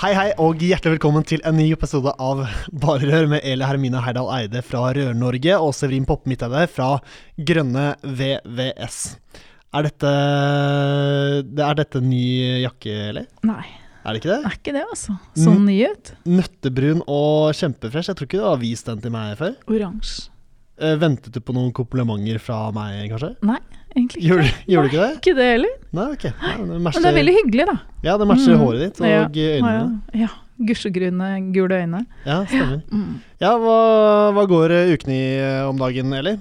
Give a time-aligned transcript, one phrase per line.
[0.00, 2.38] Hei, hei, og hjertelig velkommen til en ny episode av
[2.82, 6.94] Bare Rør med Eli Hermine Heidal Eide fra Rør-Norge og Severin Poppe Midteide fra
[7.36, 9.00] Grønne VVS.
[9.76, 10.12] Er dette
[11.66, 12.22] Er dette ny
[12.64, 13.26] jakke, Eli?
[13.46, 13.66] Nei,
[14.00, 14.40] Er det ikke det?
[14.48, 15.18] er ikke det, altså.
[15.36, 16.14] Sånn ny ut.
[16.24, 18.08] Nøttebrun og kjempefresh.
[18.08, 19.52] Jeg tror ikke du har vist den til meg før.
[19.68, 20.30] Oransje.
[20.80, 23.34] Eh, ventet du på noen komplimenter fra meg, kanskje?
[23.44, 23.60] Nei,
[23.96, 24.28] egentlig ikke.
[24.28, 25.10] Gjorde, gjorde du ikke det?
[25.20, 25.74] Ikke det heller.
[25.98, 26.24] Nei, ok.
[26.42, 27.76] Nei, det Men det er veldig hyggelig, da.
[28.06, 28.62] Ja, det matcher Mm.
[28.64, 30.02] håret ditt og Ja, øynene.
[30.12, 30.28] Ja, ja.
[30.60, 32.04] Gusjegrune, gule øyne.
[32.26, 32.82] Ja, stemmer.
[32.92, 33.20] Mm.
[33.40, 33.76] Ja, hva,
[34.36, 36.34] hva går eh, ukene i eh, om dagen, Eli?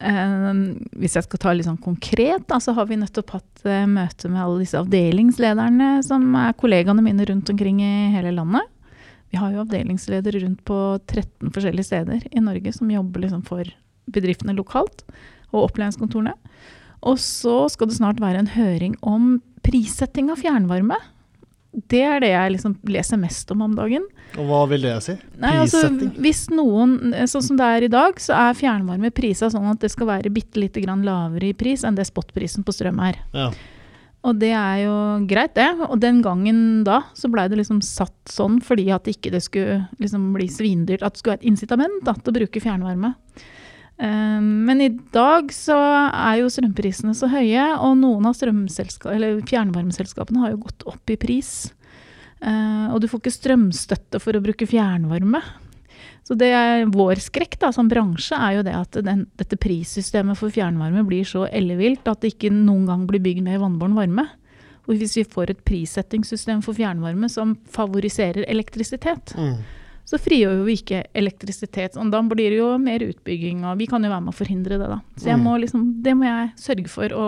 [0.00, 0.52] Eh,
[0.96, 4.30] hvis jeg skal ta litt sånn konkret, da, så har vi nettopp hatt eh, møte
[4.32, 8.64] med alle disse avdelingslederne som er kollegaene mine rundt omkring i hele landet.
[9.28, 13.68] Vi har jo avdelingsledere rundt på 13 forskjellige steder i Norge som jobber liksom for
[14.08, 15.02] bedriftene lokalt,
[15.52, 16.32] og opplæringskontorene.
[17.06, 20.96] Og så skal det snart være en høring om prissetting av fjernvarme.
[21.88, 24.06] Det er det jeg liksom leser mest om om dagen.
[24.40, 25.14] Og hva vil det si?
[25.38, 26.14] Nei, altså, Prissetting?
[26.24, 26.94] hvis noen,
[27.30, 30.32] sånn som det er i dag, så er fjernvarme prisa sånn at det skal være
[30.34, 33.20] bitte lite grann lavere i pris enn det spotprisen på strøm er.
[33.36, 33.50] Ja.
[34.26, 34.94] Og det er jo
[35.30, 35.68] greit, det.
[35.86, 39.84] Og den gangen da så blei det liksom satt sånn fordi at ikke det skulle
[40.02, 41.04] liksom bli svindyrt.
[41.04, 43.14] At det skulle være et incitament da, til å bruke fjernvarme.
[43.98, 50.50] Eh, men i dag så er jo strømprisene så høye, og noen av fjernvarmeselskapene har
[50.54, 51.50] jo gått opp i pris.
[52.40, 55.40] Eh, og du får ikke strømstøtte for å bruke fjernvarme.
[56.28, 60.36] Så det er vår skrekk da, som bransje er jo det at den, dette prissystemet
[60.38, 64.26] for fjernvarme blir så ellevilt at det ikke noen gang blir bygd mer vannbåren varme.
[64.88, 69.56] Og hvis vi får et prissettingssystem for fjernvarme som favoriserer elektrisitet, Mm.
[70.08, 71.98] Så frigjør vi ikke elektrisitet.
[72.00, 74.78] Og da blir det jo mer utbygging, og vi kan jo være med å forhindre
[74.80, 75.00] det, da.
[75.20, 75.42] Så Mm.
[75.44, 77.26] må liksom, det må jeg sørge for å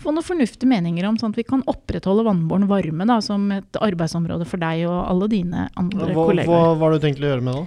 [0.00, 3.70] få noen fornuftige meninger om, sånn at vi kan opprettholde vannbåren varme da, som et
[3.76, 6.48] arbeidsområde for deg og alle dine andre Hva, kollegaer.
[6.48, 7.66] hva, hva har du tenkt å gjøre med det?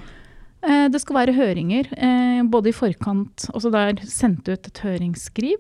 [0.63, 4.79] Eh, Det skal være høringer, eh, både i forkant også så der sendt ut et
[4.81, 5.59] høringsskriv.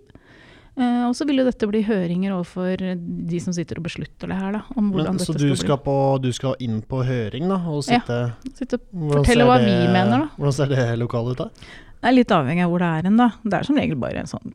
[0.75, 2.81] Eh, Og så vil jo dette bli høringer overfor
[3.29, 4.61] de som sitter og beslutter det her, da.
[4.75, 5.55] Om hvordan Men, dette så skal, bli.
[5.61, 7.59] Så på, du skal inn på høring, da?
[7.69, 10.29] Og sitte ja, Sitte og fortelle hva det- vi mener, da.
[10.37, 11.49] Hvordan ser det lokalet ut, da?
[12.03, 13.29] Det er litt avhengig av hvor det er hen, da.
[13.43, 14.53] Det er som regel bare en sånn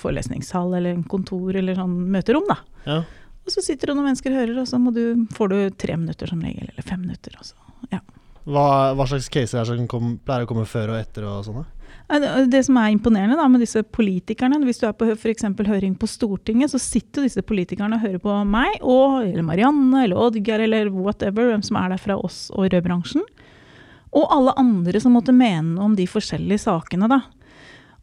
[0.00, 2.56] forelesningssal eller en kontor eller sånn møterom, da.
[2.86, 2.98] Ja.
[3.46, 5.96] Og så sitter det noen mennesker og hører, og så må du, får du tre
[5.96, 7.32] minutter som regel, eller fem minutter.
[7.38, 7.54] Altså.
[8.48, 11.42] Hva, hva slags caser er det som kom, pleier å komme før og etter og
[11.44, 11.66] sånne?
[12.48, 15.44] Det, som er imponerende da, med disse politikerne, hvis du er på f.eks.
[15.68, 20.20] høring på Stortinget, så sitter disse politikerne og hører på meg, og, eller Marianne, eller
[20.24, 23.26] Oddgeir, eller whatever, hvem som er der fra oss og rødbransjen.
[24.16, 27.20] Og alle andre som måtte mene om de forskjellige sakene, da.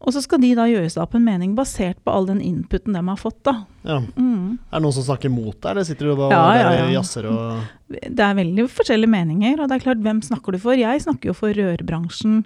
[0.04, 2.92] Og så skal de da gjøre seg opp en mening basert på all den inputen
[2.92, 3.54] de har fått, da.
[3.86, 4.02] Ja.
[4.18, 4.58] Mm.
[4.68, 6.68] Er det noen som snakker mot deg, eller sitter du da Ja, ja, ja.
[6.68, 6.94] og ja.
[6.98, 10.76] jazzer og Det er veldig forskjellige meninger, og det er klart, hvem snakker du for?
[10.76, 12.42] Jeg snakker jo for rørbransjen.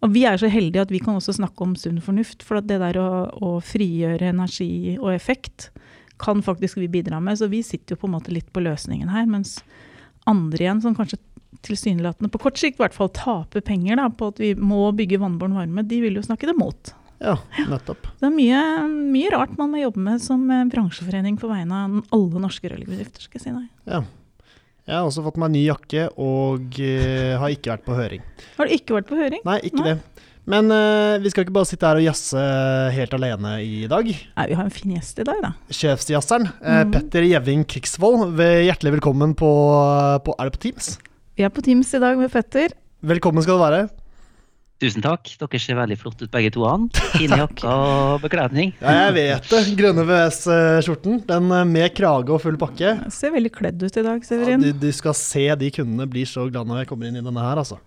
[0.00, 2.66] Og vi er så heldige at vi kan også snakke om sunn fornuft, for at
[2.66, 3.08] det der å,
[3.38, 5.68] å frigjøre energi og effekt
[6.20, 7.38] kan faktisk vi bidra med.
[7.38, 9.60] Så vi sitter jo på en måte litt på løsningen her, mens
[10.28, 11.20] andre igjen, som kanskje
[11.66, 15.18] tilsynelatende på kort sikt i hvert fall taper penger da, på at vi må bygge
[15.20, 16.94] vannbåren varme, de vil jo snakke det mot.
[17.20, 17.34] Ja,
[17.68, 18.06] nettopp.
[18.16, 21.98] Det er mye, mye rart man må jobbe med som eh, bransjeforening på vegne av
[22.16, 23.68] alle norske rørbedrifter, skal jeg si deg.
[23.90, 24.00] Ja.
[24.88, 28.22] Jeg har også fått meg ny jakke og uh, har ikke vært på høring.
[28.56, 29.42] Har du ikke vært på høring?
[29.46, 29.92] Nei, ikke Nei.
[29.92, 30.24] det.
[30.50, 32.40] Men uh, vi skal ikke bare sitte her og jazze
[32.96, 34.08] helt alene i dag.
[34.08, 35.52] Nei, vi har en fin gjest i dag, da.
[35.68, 36.90] Sjefsjazzeren Mhm.
[36.96, 39.52] Petter Gjeving Krigsvold, hjertelig velkommen på,
[40.24, 40.96] på Er det på Teams?
[41.40, 42.74] Vi er på Teams i dag med Petter.
[43.00, 43.84] Velkommen skal du være.
[44.84, 45.30] Tusen takk.
[45.40, 46.66] Dere ser veldig flotte ut begge to.
[46.68, 46.82] han.
[47.14, 48.74] Fine jakker og bekledning.
[48.82, 49.60] Ja, jeg vet det.
[49.78, 51.22] Grønne VS-skjorten.
[51.30, 52.90] Den eh, med krage og full pakke.
[52.90, 56.28] Jeg ser veldig kledd ut i dag, Ja, du, du skal se de kundene blir
[56.28, 57.78] så glad når jeg kommer inn i denne her, altså.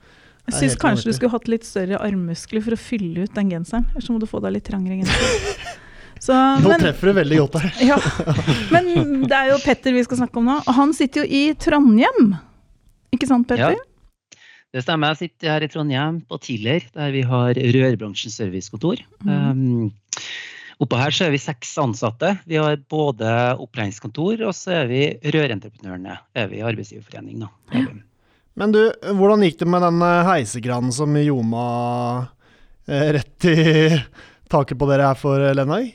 [0.49, 3.51] Jeg syns kanskje kanskje du skulle hatt litt større armmuskler for å fylle ut den
[3.53, 3.85] genseren.
[3.93, 5.77] Ellers så må du få deg litt trangere genser.
[6.23, 7.77] Så, Nå men, treffer du veldig godt her.
[7.91, 8.01] ja.
[8.71, 10.57] men det er jo Petter vi skal snakke om nå.
[10.63, 12.33] Og han sitter jo i Trondheim.
[13.13, 13.77] Ikke sant, Petter?
[13.77, 14.39] Ja.
[14.73, 15.13] Det stemmer.
[15.13, 19.03] Jeg sitter her i Trondheim på Tiller, der vi har rørbransjens servicekontor.
[19.21, 19.29] Mm.
[19.29, 20.23] Um,
[20.81, 22.33] Oppå her så er vi seks ansatte.
[22.49, 23.29] Vi har både
[23.61, 25.03] opplæringskontor og så er vi
[25.35, 26.17] rørentreprenørene.
[26.35, 27.51] Er vi i arbeidsgiverforening, da.
[27.75, 27.85] Ja.
[28.59, 28.81] Men du,
[29.17, 31.65] hvordan gikk det med den eh, heisekranen som ljoma
[32.85, 33.55] eh, rett i
[34.51, 35.93] taket på dere her for eh, Lenøy?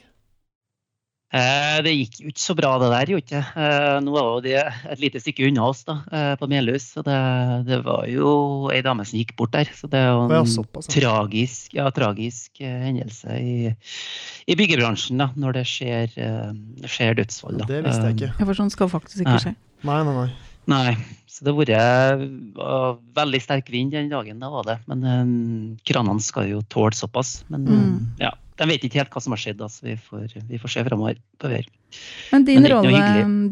[1.29, 3.11] Eh, det gikk jo ikke så bra, det der.
[3.21, 3.41] ikke.
[3.61, 4.63] Eh, nå var de det
[4.95, 6.87] et lite stykke unna oss da, eh, på Melhus.
[6.95, 7.19] Så det,
[7.69, 9.69] det var jo ei dame som gikk bort der.
[9.77, 13.75] Så det er jo en er såpass, tragisk, ja, tragisk hendelse i,
[14.49, 16.17] i byggebransjen da, når det skjer,
[16.89, 17.61] skjer dødsfall.
[17.61, 17.69] Da.
[17.75, 18.33] Det visste jeg ikke.
[18.39, 19.45] Ja, for sånn skal faktisk ikke Nei.
[19.45, 19.55] skje.
[19.85, 20.29] Nei, nei, nei.
[20.69, 20.97] Nei,
[21.29, 24.75] så det har vært var veldig sterk vind den dagen, det var det.
[24.91, 27.43] Men kranene skal jo tåle såpass.
[27.53, 27.95] Men Mm.
[28.21, 29.85] ja, de vet ikke helt hva som har skjedd, altså.
[29.87, 31.21] vi, får, vi får se framover.
[32.33, 33.03] Men din, Men rolle,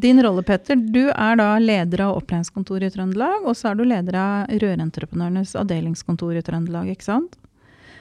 [0.03, 3.85] din rolle, Petter, du er da leder av opplæringskontoret i Trøndelag, og så er du
[3.87, 7.39] leder av Rørentreprenørenes avdelingskontor i Trøndelag, ikke sant?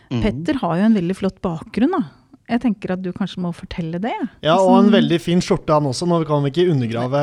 [0.10, 0.22] Mm.
[0.22, 2.04] Petter har jo en veldig flott bakgrunn, da.
[2.46, 4.14] Jeg tenker at du kanskje må fortelle det.
[4.46, 6.06] Ja, og en veldig fin skjorte han også.
[6.06, 7.22] Nå kan vi ikke undergrave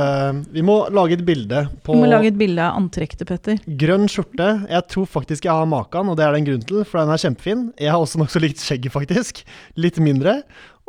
[0.51, 3.61] Vi må lage et bilde på Vi må lage et bilde av antrekket til Petter.
[3.79, 4.49] grønn skjorte.
[4.67, 7.15] Jeg tror faktisk jeg har maken, og det er det en grunn til, for den
[7.15, 7.63] er kjempefin.
[7.79, 9.45] Jeg har også nokså likt skjegget, faktisk.
[9.79, 10.41] Litt mindre.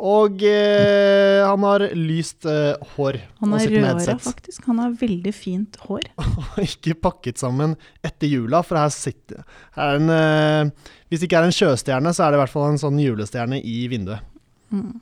[0.02, 3.20] Og eh, han har lyst eh, hår.
[3.38, 4.64] Han har er rødhåra, faktisk.
[4.66, 6.08] Han har veldig fint hår.
[6.66, 9.44] ikke pakket sammen etter jula, for her sitter
[9.78, 12.54] her er en eh, Hvis det ikke er en sjøstjerne, så er det i hvert
[12.56, 14.26] fall en sånn julestjerne i vinduet.
[14.74, 14.96] Mm.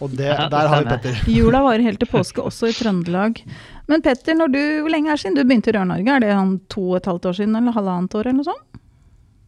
[0.00, 0.90] Og det, Ja, der har vi.
[0.90, 1.22] Petter.
[1.38, 3.38] Jula varer helt til påske, også i Trøndelag.
[3.86, 6.16] Men Petter, når du, hvor lenge er det siden du begynte i Rør-Norge?
[6.16, 8.82] Er det han to og et halvt år siden, eller halvannet år, eller noe sånt?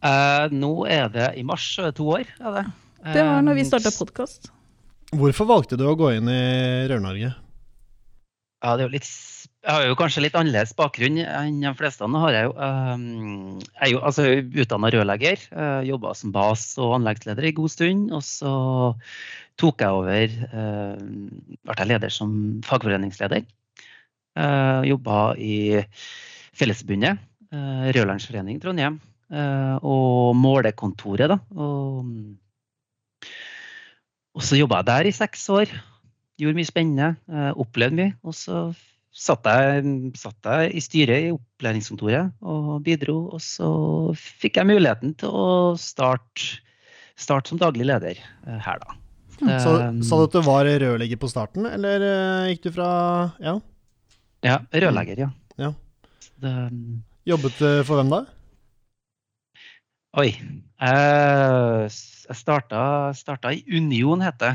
[0.03, 1.67] Eh, nå er det i mars,
[1.97, 2.31] to år.
[2.38, 2.65] Er det.
[3.02, 4.52] Det var når vi Eh, starta podkast.
[5.12, 7.34] Hvorfor valgte du å gå inn i Rør-Norge?
[8.62, 9.08] Ja, det er jo litt,
[9.66, 12.06] jeg har jo kanskje litt annerledes bakgrunn enn de fleste.
[12.06, 14.26] Nå har jeg jo, um, jeg er jo altså,
[14.62, 15.43] utdanna rørlegger.
[15.50, 18.12] Uh, Jobba som bas- og anleggsleder en god stund.
[18.14, 18.52] Og så
[19.58, 20.94] tok jeg over uh,
[21.66, 23.43] Ble jeg leder som fagforeningsleder.
[24.38, 25.82] Uh, Jobba i
[26.55, 27.19] Fellesforbundet,
[27.52, 29.00] Rørlandsforening Trondheim.
[29.32, 31.38] Og Målekontoret, da.
[31.56, 32.05] Og,
[34.32, 35.72] og så jobba jeg der i seks år
[36.40, 38.14] gjorde mye spennende, eh, opplevde mye.
[38.24, 38.64] Og så
[39.12, 39.84] satt jeg,
[40.16, 43.19] satt jeg i styret i opplæringskontoret og bidro.
[43.36, 43.69] Og så
[44.16, 45.46] fikk jeg muligheten til å
[45.80, 46.62] starte,
[47.20, 48.98] starte som daglig leder eh, her, da.
[49.42, 52.90] Så, Um, sa du at du var rørlegger på starten, eller eh, gikk du fra
[53.42, 53.56] Ja.
[54.46, 55.28] Ja, rørlegger, ja.
[55.58, 55.72] Ja.
[56.38, 56.52] Det,
[57.26, 58.20] Jobbet for hvem da?
[60.19, 60.28] oi.
[60.82, 61.90] Jeg,
[62.32, 62.82] jeg starta,
[63.17, 64.55] starta i Union, het det.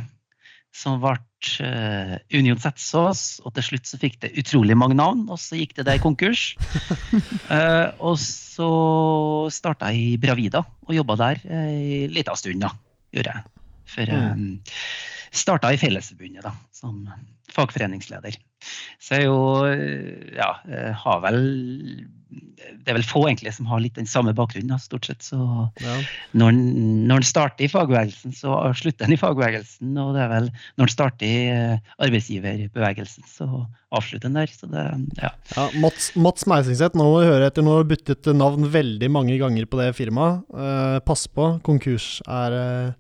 [0.76, 1.16] Som ble
[1.64, 5.24] uh, Union Setsås, og til slutt så fikk det utrolig mange navn.
[5.32, 6.52] Og så gikk det der konkurs.
[7.50, 8.72] uh, og så
[9.54, 12.74] starta jeg i Bravida og jobba der ei lita stund, da.
[13.16, 13.48] Gjorde jeg.
[13.88, 14.60] For jeg
[15.38, 17.06] starta i Fellesforbundet da, som
[17.54, 18.36] fagforeningsleder.
[19.00, 19.40] Så jeg jo
[19.70, 20.52] eh, Ja,
[21.04, 21.38] har vel
[22.84, 25.22] Det er vel få egentlig som har litt den samme bakgrunnen, da, stort sett.
[25.24, 25.38] Så
[25.84, 25.94] Ja.
[26.36, 26.52] når
[27.08, 29.94] når en starter i fagbevegelsen, så slutter en i fagbevegelsen.
[30.02, 33.48] Og det er vel når en starter i eh, arbeidsgiverbevegelsen, så
[33.96, 34.52] avslutter en der.
[34.52, 34.84] Så det,
[35.22, 35.32] ja.
[35.56, 37.64] Ja, Mats, Mats Meisingseth, nå må du høre etter.
[37.64, 40.44] Nå har du byttet navn veldig mange ganger på det firmaet.
[40.52, 42.94] Eh, pass på, konkurs er eh,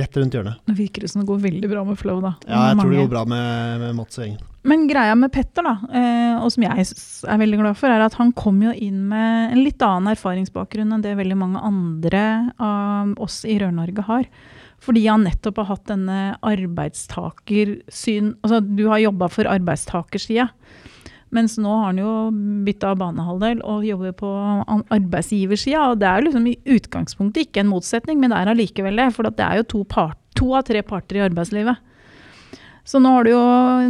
[0.00, 0.58] rett rundt hjørnet.
[0.66, 2.34] Nå virker det som det går veldig bra med Flow, da.
[2.48, 4.42] Ja, jeg tror det går bra med, med Mats og gjengen.
[4.64, 8.16] Men greia med Petter, da, eh, og som jeg er veldig glad for, er at
[8.16, 12.22] han kom jo inn med en litt annen erfaringsbakgrunn enn det veldig mange andre
[12.56, 14.24] av oss i Rør-Norge har.
[14.84, 20.48] Fordi han nettopp har hatt denne arbeidstakersyn Altså, du har jobba for arbeidstakersida.
[21.34, 22.10] Mens nå har han jo
[22.66, 24.28] bytta banehalvdel og jobber på
[24.94, 25.88] arbeidsgiversida.
[25.90, 29.08] Og det er liksom i utgangspunktet ikke en motsetning, men det er allikevel det.
[29.16, 31.82] For det er jo to, part, to av tre parter i arbeidslivet.
[32.84, 33.44] Så nå du jo,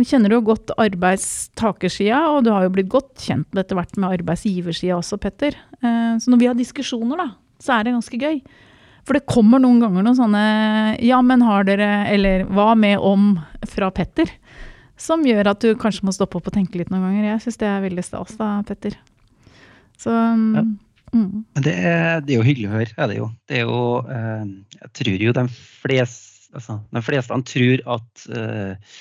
[0.06, 4.20] kjenner du jo godt arbeidstakersida, og du har jo blitt godt kjent etter hvert med
[4.20, 5.56] arbeidsgiversida også, Petter.
[5.82, 7.26] Eh, Så når vi har diskusjoner, da,
[7.58, 8.38] så er det ganske gøy.
[9.04, 10.44] For det kommer noen ganger noen sånne
[11.02, 14.30] 'ja, men har dere', eller 'hva med om' fra Petter.
[15.00, 17.32] Som gjør at du kanskje må stoppe opp og tenke litt noen ganger.
[17.32, 18.96] Jeg syns det er veldig stas da, Petter.
[19.98, 20.62] Så Ja.
[21.14, 21.44] mm.
[21.64, 22.94] Det er, det er jo hyggelig å høre.
[22.96, 23.28] Er det jo.
[23.48, 24.46] Det er jo eh,
[24.80, 25.44] jeg tror jo de
[25.82, 28.96] fleste, altså, de fleste tror at eh,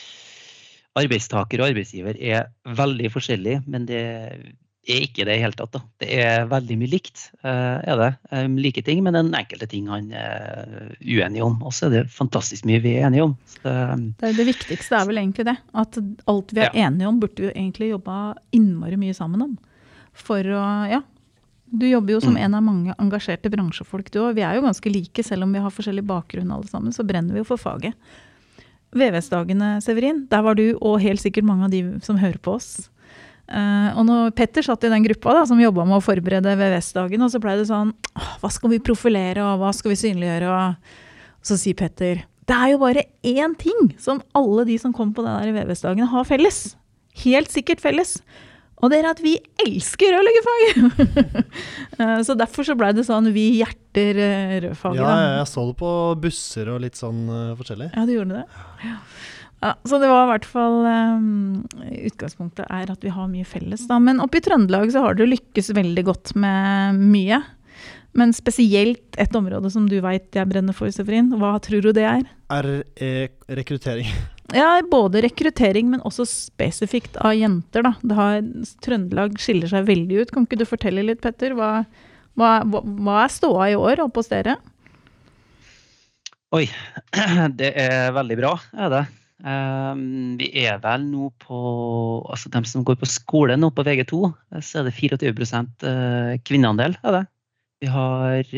[1.03, 4.03] arbeidstaker og arbeidsgiver er veldig forskjellige, men det
[4.87, 5.71] er ikke det i hele tatt.
[5.71, 5.79] Da.
[5.99, 8.09] Det er veldig mye likt, eh, er det.
[8.31, 11.55] Eh, like ting, men det er enkelte ting han er uenig om.
[11.63, 13.37] Og så er det fantastisk mye vi er enige om.
[13.47, 13.63] Så
[14.19, 15.57] det, er det viktigste er vel egentlig det.
[15.73, 15.97] At
[16.27, 16.89] alt vi er Ja.
[16.89, 19.57] enige om, burde vi egentlig jobba innmari mye sammen om.
[20.13, 21.01] For å Ja.
[21.75, 22.43] Du jobber jo som Mm.
[22.43, 24.35] en av mange engasjerte bransjefolk, du òg.
[24.35, 26.91] Vi er jo ganske like, selv om vi har forskjellig bakgrunn alle sammen.
[26.93, 27.95] Så brenner vi jo for faget.
[28.93, 32.89] VVS-dagene, Severin, der var du og helt sikkert mange av de som hører på oss.
[33.43, 37.25] Uh, og når Petter satt i den gruppa da, som jobba med å forberede VVS-dagen,
[37.25, 37.91] og så blei det sånn
[38.39, 40.53] Hva skal vi profilere, og hva skal vi synliggjøre?
[40.53, 45.13] Og så sier Petter det er jo bare én ting som alle de som kom
[45.15, 46.73] på den der VVS-dagen har felles.
[47.23, 48.17] Helt sikkert felles.
[48.83, 51.37] Og det er at vi elsker rørleggerfaget!
[52.01, 54.99] uh, så derfor så blei det sånn vi hjerter eh, rødfaget.
[54.99, 57.93] Ja, jeg så det på busser og litt sånn uh, forskjellig.
[57.93, 58.65] Ja, du gjorde det?
[58.83, 58.97] Ja.
[59.63, 61.61] Ja, så det var i hvert fall um,
[62.09, 63.95] Utgangspunktet er at vi har mye felles, da.
[64.03, 67.39] Men oppe i Trøndelag så har du lykkes veldig godt med mye.
[68.13, 71.31] Men spesielt et område som du veit jeg brenner for, Severin.
[71.39, 72.27] Hva tror du det er?
[72.53, 72.71] Er
[73.59, 74.11] rekruttering.
[74.53, 77.87] Ja, både rekruttering, men også spesifikt av jenter.
[77.87, 77.93] Da.
[78.13, 78.43] Har,
[78.85, 80.33] Trøndelag skiller seg veldig ut.
[80.35, 81.55] Kan ikke du fortelle litt, Petter?
[81.57, 81.69] Hva,
[82.37, 84.59] hva, hva er ståa i år oppe hos dere?
[86.53, 86.67] Oi,
[87.63, 89.03] det er veldig bra, er det.
[89.43, 91.57] Um, vi er vel nå på
[92.31, 94.19] Altså de som går på skole nå på VG2,
[94.63, 96.95] så er det 24 eh, kvinneandel.
[97.03, 97.23] av det.
[97.83, 98.53] Vi har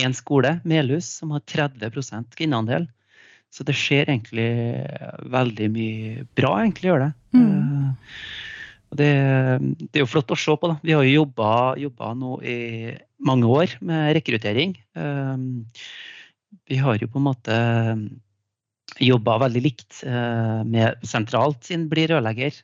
[0.00, 2.88] én skole, Melhus, som har 30% kvinneandel.
[3.52, 4.48] Så det skjer egentlig
[5.30, 7.12] veldig mye bra, egentlig gjør det.
[7.36, 7.44] Mm.
[7.44, 8.14] Uh,
[8.94, 9.12] det,
[9.84, 10.72] det, er jo flott å se på.
[10.72, 10.78] da.
[10.82, 11.26] Vi har jo
[11.84, 12.58] jobba nå i
[13.20, 14.74] mange år med rekruttering.
[14.96, 15.36] Uh,
[16.70, 17.60] vi har jo på en måte
[19.02, 22.60] jobba veldig likt uh, med sentralt sin blir rørlegger.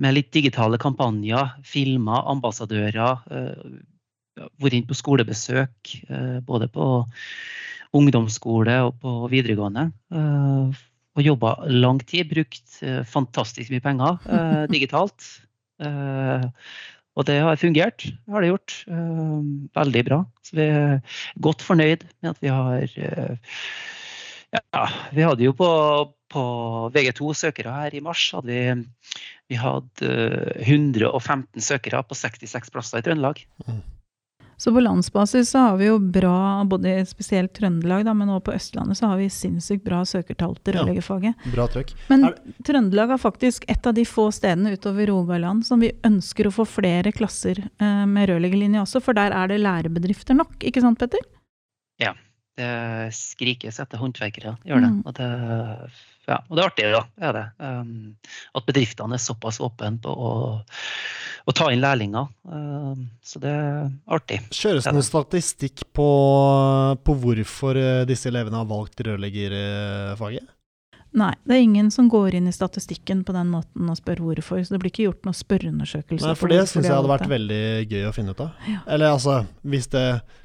[0.00, 3.20] med litt digitale kampanjer, filmer, ambassadører.
[4.56, 5.92] vært inne på skolebesøk
[6.46, 6.86] både på
[7.92, 9.90] ungdomsskole og på videregående.
[11.18, 12.30] Og jobba lang tid.
[12.32, 14.16] Brukt fantastisk mye penger
[14.74, 15.20] digitalt.
[15.80, 18.80] og det har fungert, har det gjort.
[19.76, 20.24] veldig bra.
[20.40, 21.00] Så vi er
[21.44, 22.88] godt fornøyd med at vi har
[24.50, 25.68] Ja, vi hadde jo på,
[26.32, 26.42] på
[26.94, 29.20] VG2 søkere her i mars hadde vi,
[29.52, 30.10] vi hadde
[30.66, 33.44] 115 søkere på 66 plasser i Trøndelag.
[33.68, 33.80] Mm.
[34.60, 38.52] Så på landsbasis så har vi jo bra, både spesielt Trøndelag, da, men også på
[38.58, 41.32] Østlandet så har vi sinnssykt bra søkertall til rørleggerfaget.
[41.46, 41.94] Ja, bra trøkk.
[42.10, 42.26] Men
[42.66, 46.68] Trøndelag er faktisk et av de få stedene utover Rogaland som vi ønsker å få
[46.68, 51.24] flere klasser eh, med rørleggerlinje også, for der er det lærebedrifter nok, ikke sant Petter?
[52.60, 52.70] Det
[53.16, 54.94] skrikes etter håndverkere, gjør det.
[54.94, 55.02] Mm.
[55.08, 55.28] Og det
[56.30, 57.00] ja, og det er artig, da.
[57.26, 57.44] Er det.
[57.58, 57.94] Um,
[58.54, 62.28] at bedriftene er såpass åpne på å, å, ta inn lærlinger.
[62.46, 64.38] Um, så det er artig.
[64.54, 66.08] Kjøres det noen statistikk på,
[67.02, 70.46] på, hvorfor eh, disse elevene har valgt rørleggerfaget?
[71.10, 74.60] Nei, det er ingen som går inn i statistikken på den måten og spør hvorfor.
[74.62, 76.22] Så det blir ikke gjort noen spørreundersøkelse.
[76.22, 77.32] Nei, for det syns jeg hadde vært det.
[77.32, 78.68] veldig gøy å finne ut av.
[78.70, 78.82] Ja.
[78.94, 80.04] Eller altså, hvis det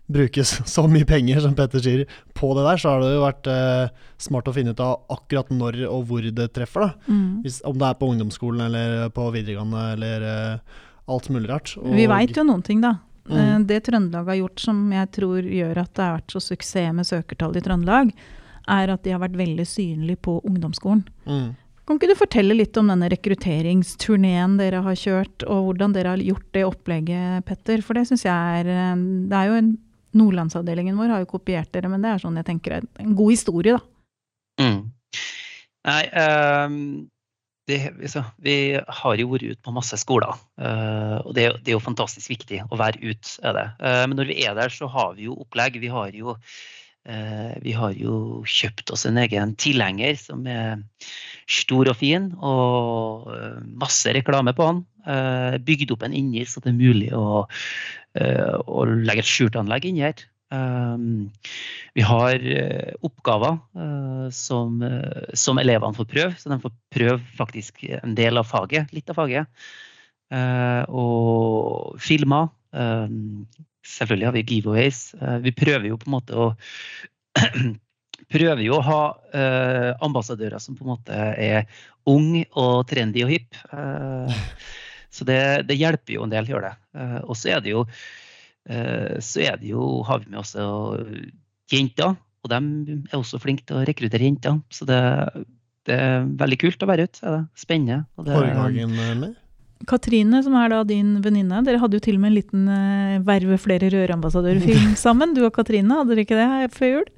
[0.10, 3.50] brukes så mye penger, som Petter sier, på det der, så har det jo vært
[3.52, 6.88] eh, smart å finne ut av akkurat når og hvor det treffer.
[6.88, 7.14] da.
[7.14, 7.44] Mm.
[7.46, 10.80] Hvis, om det er på ungdomsskolen eller på videregående eller eh,
[11.14, 11.76] alt mulig rart.
[11.82, 12.98] Og, Vi veit jo noen ting, da.
[13.30, 13.38] Mm.
[13.38, 16.98] Eh, det Trøndelag har gjort som jeg tror gjør at det har vært så suksess
[16.98, 18.12] med søkertall i Trøndelag,
[18.72, 21.06] er at de har vært veldig synlige på ungdomsskolen.
[21.30, 21.54] Mm.
[21.86, 26.24] Kan ikke du fortelle litt om denne rekrutteringsturneen dere har kjørt, og hvordan dere har
[26.24, 27.84] gjort det opplegget, Petter?
[27.86, 29.76] For det syns jeg er eh, Det er jo en
[30.16, 33.34] Nordlandsavdelingen vår har jo kopiert dere, men det er sånn jeg tenker er en god
[33.34, 34.64] historie, da.
[34.64, 34.78] Mm.
[35.86, 36.78] Nei, um,
[37.70, 37.80] det,
[38.10, 41.84] så, vi har jo vært ute på masse skoler, uh, og det, det, er jo
[41.84, 43.36] fantastisk viktig å være ute.
[43.44, 43.66] Er det.
[43.84, 45.82] Uh, men når vi er der, så har vi jo opplegg.
[45.84, 46.38] Vi har jo
[47.62, 50.80] vi har jo kjøpt oss en egen tilhenger som er
[51.50, 54.84] stor og fin, og eh, masse reklame på den.
[55.06, 60.06] Eh, bygd opp en inni så det er mulig å, å legge et skjultanlegg inni
[60.08, 60.26] her.
[61.98, 62.44] Vi har
[63.04, 63.58] oppgaver
[64.32, 64.78] som,
[65.36, 69.18] som, elevene får prøve, så de får prøve faktisk en del av faget, litt av
[69.20, 69.66] faget.
[70.94, 72.54] Og filmer
[73.86, 75.02] Selvfølgelig har vi giveaways.
[75.22, 76.52] Eh, vi prøver jo på en måte å
[78.32, 79.02] prøver jo å ha
[79.36, 81.66] eh, ambassadører som på en måte er
[82.10, 83.58] ung og trendy og hipp.
[83.72, 84.46] Eh,
[85.16, 86.76] så det, det, hjelper jo en del, gjør det.
[86.98, 87.88] Eh, og så er det jo
[88.66, 90.64] så er det jo, har vi med også
[91.70, 94.56] jenter, og de er også flinke til å rekruttere jenter.
[94.74, 94.98] Så det,
[95.86, 97.36] det er veldig kult å være ute.
[97.62, 98.08] Spennende.
[98.18, 99.36] Forrige gangen med?
[99.84, 103.18] Katrine, som er da din venninne, dere hadde jo til og med en liten uh,
[103.28, 105.36] verve flere rørambassadører-film sammen.
[105.36, 107.10] Du og Katrine, hadde dere ikke det før jul?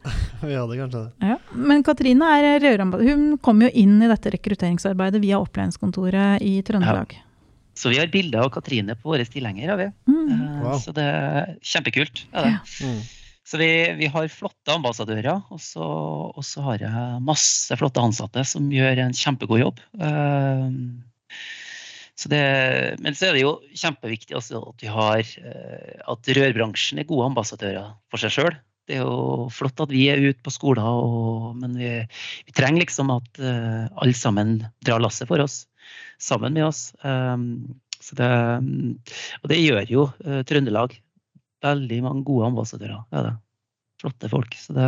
[0.41, 1.29] Vi hadde kanskje det.
[1.29, 1.37] Ja.
[1.69, 3.13] Men Katrine er rørambassadør.
[3.13, 7.13] Hun kom jo inn i dette rekrutteringsarbeidet via opplæringskontoret i Trøndelag.
[7.19, 7.23] Ja.
[7.77, 9.91] Så vi har bilder av Katrine på våre tilhengere.
[10.09, 10.31] Mm.
[10.33, 10.79] Uh, wow.
[10.81, 12.25] Så det er kjempekult.
[12.33, 12.55] Ja, det.
[12.81, 13.03] Mm.
[13.47, 15.85] Så vi, vi har flotte ambassadører, og så,
[16.33, 19.79] og så har jeg masse flotte ansatte som gjør en kjempegod jobb.
[19.95, 20.67] Uh,
[22.17, 22.43] så det,
[23.05, 27.27] men så er det jo kjempeviktig også at vi har uh, at rørbransjen er gode
[27.29, 28.57] ambassadører for seg sjøl.
[28.87, 31.91] Det er jo flott at vi er ute på skoler, og, men vi,
[32.47, 35.65] vi, trenger liksom at uh, alle sammen drar lasset for oss.
[36.17, 36.87] Sammen med oss.
[37.03, 37.67] Um,
[38.17, 38.29] det,
[39.43, 40.95] og det gjør jo uh, Trøndelag.
[41.65, 43.03] Veldig mange gode ambassadører.
[43.13, 43.35] Ja.
[44.01, 44.57] Flotte folk.
[44.57, 44.87] Så det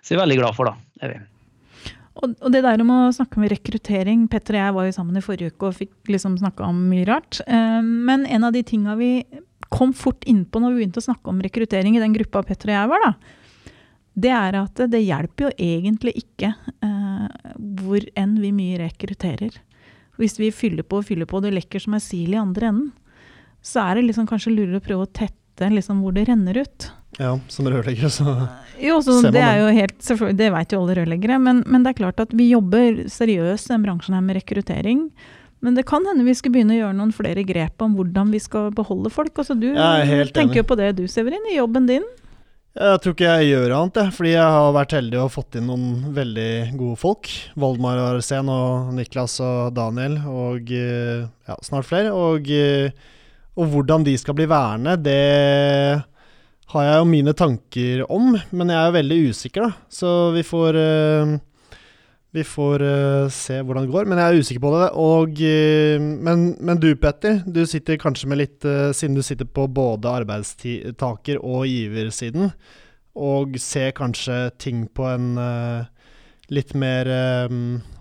[0.00, 1.22] så er vi veldig glad for, da.
[2.12, 5.16] Og, og, det der om å snakke om rekruttering Petter og jeg var jo sammen
[5.16, 7.40] i forrige uke og fikk liksom snakka om mye rart.
[7.46, 9.14] Uh, men en av de tinga vi
[9.72, 12.76] kom fort innpå når vi begynte å snakke om rekruttering i den gruppa Petter og
[12.76, 13.72] jeg var, da,
[14.12, 16.52] det er at det hjelper jo egentlig ikke
[16.84, 17.28] uh,
[17.80, 19.56] hvor enn vi mye rekrutterer.
[20.20, 22.68] Hvis vi fyller på og fyller på, og det lekker som ei sil i andre
[22.68, 22.90] enden,
[23.64, 26.90] så er det liksom kanskje lurere å prøve å tette liksom hvor det renner ut.
[27.20, 28.24] Ja, som rørlegger, så
[28.82, 29.42] jo, så ser man det.
[29.44, 31.38] Er jo helt, det vet jo alle rørleggere.
[31.42, 35.06] Men, men, det er klart at vi jobber seriøst i den bransjen her med rekruttering.
[35.62, 38.40] Men det kan hende vi skal begynne å gjøre noen flere grep om hvordan vi
[38.42, 39.36] skal beholde folk.
[39.38, 39.70] Altså, du
[40.34, 42.08] tenker jo på det du, Severin, i jobben din.
[42.72, 44.14] Jeg tror ikke jeg gjør annet, jeg.
[44.16, 47.28] Fordi jeg har vært heldig og fått inn noen veldig gode folk.
[47.60, 52.14] Valdmar Arsen og Niklas og Daniel og eh, ja, snart flere.
[52.16, 52.88] Og, eh,
[53.52, 55.20] og, hvordan de skal bli værende, det
[56.72, 58.34] har jeg jo mine tanker om.
[58.50, 59.88] Men jeg er jo veldig usikker, da.
[59.92, 61.34] Så vi får uh,
[62.32, 64.86] vi får uh, se hvordan det går, men jeg er usikker på det.
[64.96, 69.44] Og, uh, men, men, du Petter, du sitter kanskje med litt uh, Siden du sitter
[69.44, 72.54] på både arbeidstaker- og giversiden,
[73.12, 75.34] og ser kanskje ting på en
[76.48, 77.10] litt mer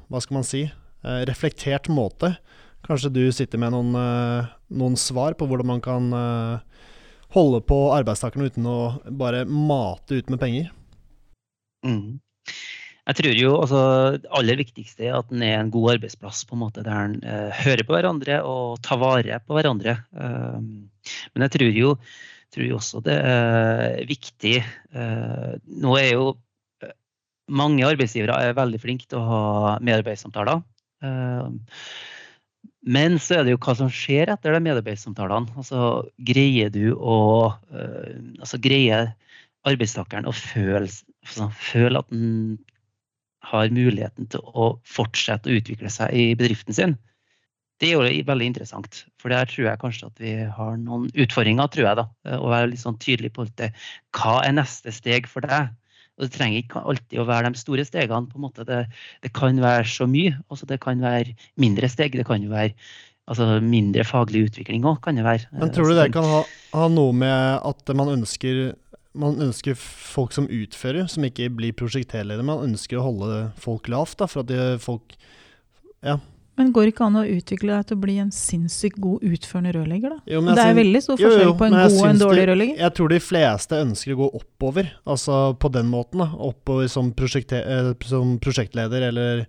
[0.07, 0.61] Hva skal man si?
[1.27, 2.29] reflektert måte.
[2.87, 3.91] Kanskje du sitter med noen,
[4.71, 6.07] noen, svar på hvordan man kan
[7.35, 8.77] holde på arbeidstakerne uten å
[9.21, 10.71] bare mate ut med penger?
[11.85, 12.19] Mm.
[13.01, 13.79] Jeg tror jo altså,
[14.21, 17.17] Det aller viktigste er at den er en god arbeidsplass på en måte der en
[17.25, 19.97] eh, hører på hverandre og tar vare på hverandre.
[20.13, 20.91] Um,
[21.33, 21.95] men jeg tror jo,
[22.53, 24.57] tror også det er viktig
[24.93, 26.27] uh, Nå er jo
[26.83, 26.93] eh,
[27.49, 29.43] mange arbeidsgivere er veldig flinke til å ha
[29.81, 30.61] medarbeidssamtaler.
[31.01, 31.49] Uh,
[32.81, 35.53] men så er det jo hva som skjer etter de medarbeidssamtalene.
[35.59, 37.17] Altså, greier du å
[37.53, 39.11] uh, altså, Greier
[39.69, 42.57] arbeidstakeren å føle, altså, føle at den
[43.51, 46.97] har muligheten til å fortsette å utvikle seg i bedriften sin.
[47.81, 51.69] Det er jo veldig interessant, for der tror jeg kanskje at vi har noen utfordringer.
[51.73, 52.05] tror jeg da,
[52.37, 53.47] Å være litt sånn tydelig på.
[54.13, 55.73] Hva er neste steg for deg?
[56.17, 58.27] Og Det trenger ikke alltid å være de store stegene.
[58.29, 58.65] på en måte.
[58.67, 58.83] Det,
[59.23, 60.35] det kan være så mye.
[60.51, 62.17] Også det kan være mindre steg.
[62.17, 62.75] Det kan jo være
[63.27, 65.07] altså, mindre faglig utvikling òg.
[65.07, 66.43] Men tror du det kan ha,
[66.75, 68.71] ha noe med at man ønsker
[69.11, 72.45] man ønsker folk som utfører, som ikke blir prosjekterledere.
[72.47, 75.17] Man ønsker å holde folk lavt, da, for at de, folk
[76.01, 76.15] Ja.
[76.61, 79.73] Men går det ikke an å utvikle deg til å bli en sinnssykt god utførende
[79.79, 80.21] rørlegger, da?
[80.29, 82.79] Jo, det er veldig stor forskjell jo, jo, på en god og en dårlig rørlegger.
[82.85, 86.21] Jeg tror de fleste ønsker å gå oppover, altså på den måten.
[86.21, 89.45] da, Oppover som, eh, som prosjektleder eller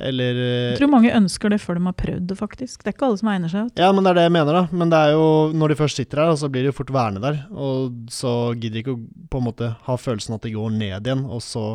[0.00, 2.80] eller Jeg eh, tror mange ønsker det før de har prøvd det, faktisk.
[2.80, 3.72] Det er ikke alle som egner seg.
[3.76, 4.62] Ja, men det er det jeg mener, da.
[4.72, 7.20] Men det er jo når de først sitter her, så blir de jo fort værende
[7.20, 7.42] der.
[7.52, 9.02] Og så gidder de ikke å
[9.32, 11.66] på en måte ha følelsen at de går ned igjen, og så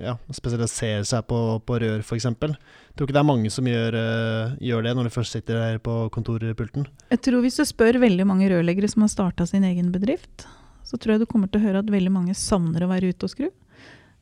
[0.00, 2.28] ja, spesialisere seg på, på rør, f.eks.
[2.32, 5.80] Tror ikke det er mange som gjør, uh, gjør, det når de først sitter her
[5.84, 6.86] på kontorpulten.
[7.12, 10.46] Jeg tror hvis du spør veldig mange rørleggere som har starta sin egen bedrift,
[10.88, 13.28] så tror jeg du kommer til å høre at veldig mange savner å være ute
[13.28, 13.50] og skru.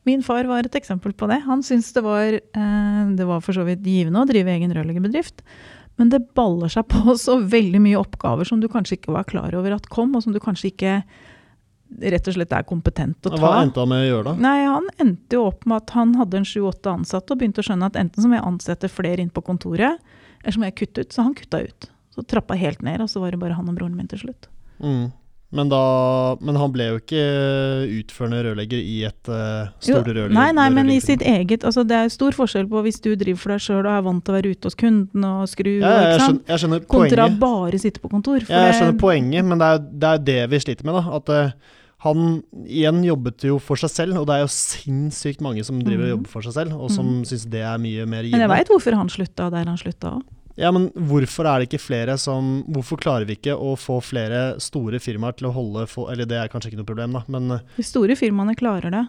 [0.09, 1.43] Min far var et eksempel på det.
[1.45, 5.43] Han syntes det var, eh, det var for så vidt givende å drive egen rørleggerbedrift.
[6.01, 9.55] Men det baller seg på så veldig mye oppgaver som du kanskje ikke var klar
[9.57, 10.95] over at kom, og som du kanskje ikke
[11.99, 13.41] rett og slett er kompetent å ta.
[13.43, 14.35] Hva endte han med å gjøre da?
[14.47, 17.67] Nei, Han endte jo opp med at han hadde en sju-åtte ansatte og begynte å
[17.67, 19.99] skjønne at enten så må jeg ansette flere inn på kontoret,
[20.41, 21.15] eller så må jeg kutte ut.
[21.15, 21.91] Så han kutta ut.
[22.15, 24.51] Så trappa helt ned, og så var det bare han og broren min til slutt.
[24.81, 25.11] Mm.
[25.51, 27.23] Men, da, men, han ble jo ikke
[27.91, 30.35] utførende rørlegger i et uh, stort rørlegger.
[30.37, 33.41] Nei, nei, men i sitt eget altså Det er stor forskjell på hvis du driver
[33.43, 35.91] for deg sjøl og er vant til å være ute hos kunden og skru, ja,
[35.91, 38.47] jeg, skjønner, jeg skjønner kontra bare sitte på kontor.
[38.47, 41.01] Jeg skjønner poenget, men det er, det er det vi sliter med.
[41.01, 45.43] da, at uh, han igjen jobbet jo for seg selv, og det er jo sinnssykt
[45.45, 46.13] mange som driver og mm.
[46.15, 47.25] jobber for seg selv, og som mm.
[47.29, 48.39] syns det er mye mer givende.
[48.39, 50.29] Men jeg veit hvorfor han slutta der han slutta òg.
[50.61, 54.59] Ja, men hvorfor er det ikke flere som Hvorfor klarer vi ikke å få flere
[54.61, 57.63] store firmaer til å holde Eller det er kanskje ikke noe problem, da, men eh,
[57.79, 59.05] De store firmaene klarer det.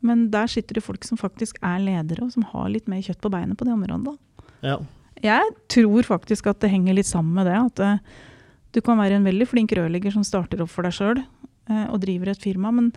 [0.00, 3.20] Men der sitter det folk som faktisk er ledere, og som har litt mer kjøtt
[3.20, 4.16] på beinet på det området.
[4.64, 4.78] Ja.
[5.20, 7.58] Jeg tror faktisk at det henger litt sammen med det.
[7.60, 8.24] At eh,
[8.72, 11.20] du kan være en veldig flink rørlegger som starter opp for deg sjøl.
[11.70, 12.72] Eh, og driver et firma.
[12.74, 12.90] Men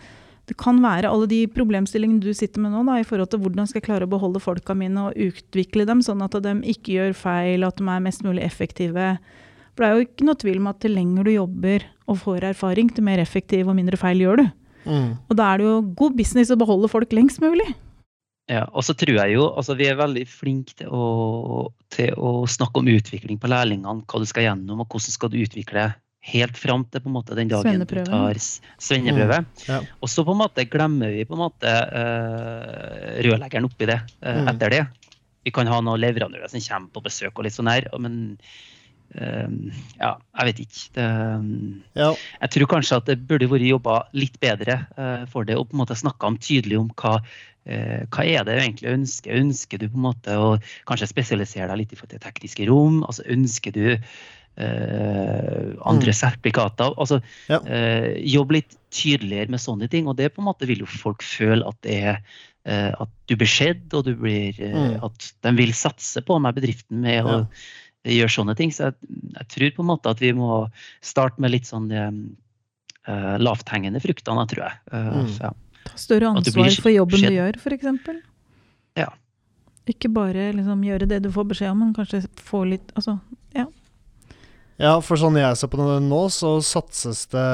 [0.49, 3.69] det kan være alle de problemstillingene du sitter med nå, da, i forhold til hvordan
[3.69, 7.15] skal jeg klare å beholde folka mine og utvikle dem, sånn at de ikke gjør
[7.15, 9.13] feil, at de er mest mulig effektive.
[9.73, 12.49] For det er jo ikke noe tvil om at til lenger du jobber og får
[12.51, 14.45] erfaring, til mer effektiv og mindre feil gjør du.
[14.83, 15.09] Mm.
[15.31, 17.69] Og da er det jo god business å beholde folk lengst mulig.
[18.51, 22.43] Ja, og så tror jeg jo, altså Vi er veldig flinke til å, til å
[22.43, 24.03] snakke om utvikling på lærlingene.
[24.03, 25.87] Hva du skal gjennom, og hvordan skal du utvikle
[26.23, 28.43] helt fram til på en måte den dagen du tar svenneprøve.
[28.79, 29.39] svenneprøve.
[29.67, 29.81] Ja.
[29.99, 34.29] Og så på en måte glemmer vi på en måte uh, rørleggeren oppi det uh,
[34.43, 34.47] Mm.
[34.53, 34.83] etter det.
[35.43, 38.37] Vi kan ha noen leverandører som kommer på besøk og litt sånn her, men
[39.19, 39.49] uh,
[39.99, 40.83] ja, jeg vet ikke.
[40.95, 41.07] Det,
[41.99, 42.11] Ja.
[42.41, 45.75] jeg tror kanskje at det burde vært jobba litt bedre uh, for det, og på
[45.75, 47.17] en måte snakka om tydelig om hva,
[47.65, 49.35] eh, hva er det du egentlig ønsker.
[49.43, 50.55] Ønsker du på en måte å
[50.87, 53.03] kanskje spesialisere deg litt i forhold til tekniske rom?
[53.03, 53.97] altså Ønsker du
[54.57, 56.93] eh, andre sertifikater?
[56.97, 57.59] altså Ja.
[57.59, 60.07] uh, Jobb litt tydeligere med sånne ting.
[60.07, 62.19] Og det på en måte vil jo folk føle at det er
[62.65, 65.03] uh, at du blir sett, og du blir, Mm.
[65.03, 67.47] at de vil satse på meg, bedriften, med å
[68.05, 68.71] gjøre sånne ting.
[68.71, 68.93] Så jeg,
[69.39, 70.69] jeg tror på en måte at vi må
[71.01, 74.79] starte med litt sånn uh, lavthengende fruktene, tror jeg.
[74.93, 75.27] Eh, Mm.
[75.27, 75.53] så ja.
[75.95, 77.33] Større blir ansvar for jobben du skjedd.
[77.35, 78.23] gjør, f.eks.
[78.95, 79.09] Ja.
[79.85, 83.19] Ikke bare liksom gjøre det du får beskjed om, men kanskje få litt Altså,
[84.83, 87.47] Ja, for sånn jeg ser på det nå, så satses det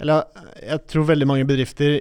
[0.00, 0.24] Eller
[0.64, 1.98] jeg tror veldig mange bedrifter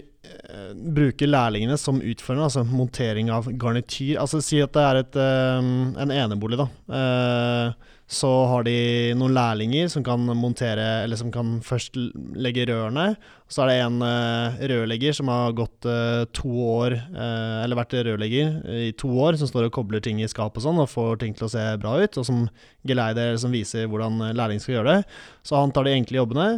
[0.96, 4.18] bruker lærlingene som utførende, altså montering av garnityr.
[4.22, 5.70] Altså Si at det er et, eh,
[6.04, 6.68] en enebolig, da.
[7.00, 11.94] Eh, så har de noen lærlinger som kan montere, eller som kan først
[12.42, 13.12] legge rørene.
[13.46, 17.94] Så er det en eh, rørlegger som har gått eh, to år, eh, eller vært
[18.08, 18.58] rørlegger
[18.90, 21.38] i to år, som står og kobler ting i skap og sånn, og får ting
[21.38, 22.48] til å se bra ut, og som
[22.90, 25.18] geleider, eller som viser hvordan lærling skal gjøre det.
[25.46, 26.50] Så han tar de enkle jobbene.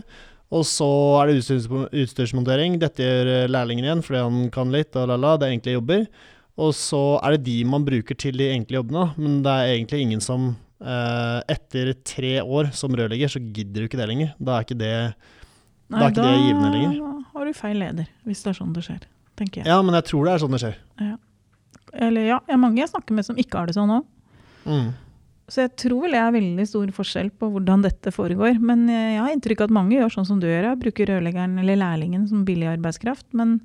[0.52, 0.88] Og så
[1.22, 2.76] er det utstyrs, utstyrsmontering.
[2.82, 6.06] Dette gjør lærlingen igjen fordi han kan litt, og la-la, det er enkle jobber.
[6.62, 10.02] Og så er det de man bruker til de enkle jobbene, men det er egentlig
[10.04, 10.52] ingen som
[10.84, 14.34] eh, Etter tre år som rørlegger, så gidder du ikke det lenger.
[14.38, 14.94] Da er ikke det
[15.92, 16.98] Da er ikke det givende lenger.
[17.00, 19.06] Da har du feil leder, hvis det er sånn det skjer.
[19.40, 19.72] Tenker jeg.
[19.72, 20.76] Ja, men jeg tror det er sånn det skjer.
[21.92, 24.04] Eller ja, det er mange jeg snakker med som ikke har det sånn òg.
[24.68, 24.92] Mm.
[25.52, 28.56] Så jeg tror vel det er veldig stor forskjell på hvordan dette foregår.
[28.64, 31.58] Men jeg har inntrykk av at mange gjør sånn som du gjør, jeg bruker rørleggeren
[31.60, 33.28] eller lærlingen som billig arbeidskraft.
[33.36, 33.58] Men,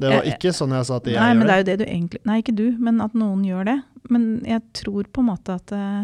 [0.00, 1.52] Det var jeg, ikke sånn jeg sa at jeg nei, gjør det det.
[1.54, 3.76] er jo det du egentlig Nei, ikke du, men at noen gjør det.
[4.08, 6.02] Men jeg tror på en måte at eh,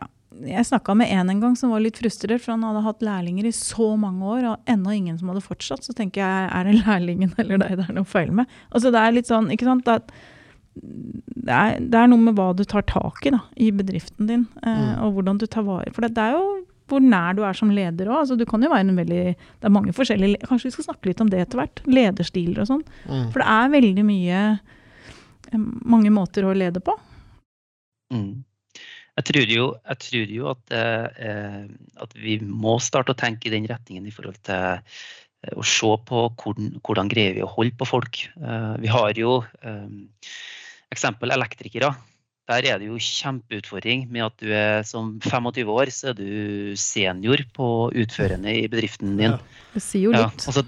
[0.00, 0.08] Ja.
[0.48, 3.44] Jeg snakka med en en gang som var litt frustrert, for han hadde hatt lærlinger
[3.44, 5.84] i så mange år, og ennå ingen som hadde fortsatt.
[5.84, 8.48] Så tenker jeg, er det lærlingen eller deg det er noe feil med?
[8.72, 10.08] Altså det er litt sånn, ikke sant at
[11.42, 14.44] det er, det er noe med hva du tar tak i da, i bedriften din,
[14.62, 15.02] eh, Mm.
[15.04, 16.44] og hvordan du tar vare For det, det er jo
[16.92, 18.18] hvor nær du er som leder òg.
[18.20, 21.08] Altså, du kan jo være en veldig Det er mange forskjellige Kanskje vi skal snakke
[21.08, 21.80] litt om det etter hvert?
[21.88, 22.82] Lederstiler og sånn.
[23.08, 23.30] Mm.
[23.32, 24.40] For det er veldig mye
[25.52, 26.92] eh, Mange måter å lede på.
[28.12, 28.44] Mm.
[29.16, 31.66] Jeg tror jo, jeg tror jo at, eh,
[32.00, 35.90] at vi må starte å tenke i den retningen i forhold til eh, å se
[36.08, 38.22] på hvordan, hvordan greier vi å holde på folk.
[38.40, 39.88] Eh, vi har jo eh,
[40.92, 41.92] eksempel elektrikere.
[42.50, 46.72] Der er det jo kjempeutfordring med at du er som 25 år, så er du
[46.76, 49.36] senior på utførende i bedriften din.
[49.36, 49.68] Ja.
[49.76, 50.42] Det sier jo Ja, litt.
[50.50, 50.64] altså,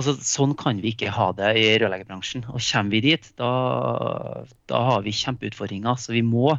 [0.00, 2.46] altså, sånn kan vi ikke ha det i rørleggerbransjen.
[2.48, 3.50] Og kommer vi dit, da,
[4.72, 6.00] da har vi kjempeutfordringer.
[6.00, 6.54] Så vi må,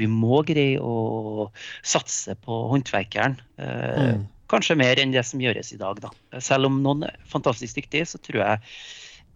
[0.00, 1.48] vi må greie å
[1.86, 3.38] satse på håndverkeren.
[3.62, 4.26] Eh, Mm.
[4.50, 6.00] Kanskje mer enn det som gjøres i dag.
[6.02, 6.08] Da.
[6.42, 8.58] Selv om noen er fantastisk dyktige, så tror jeg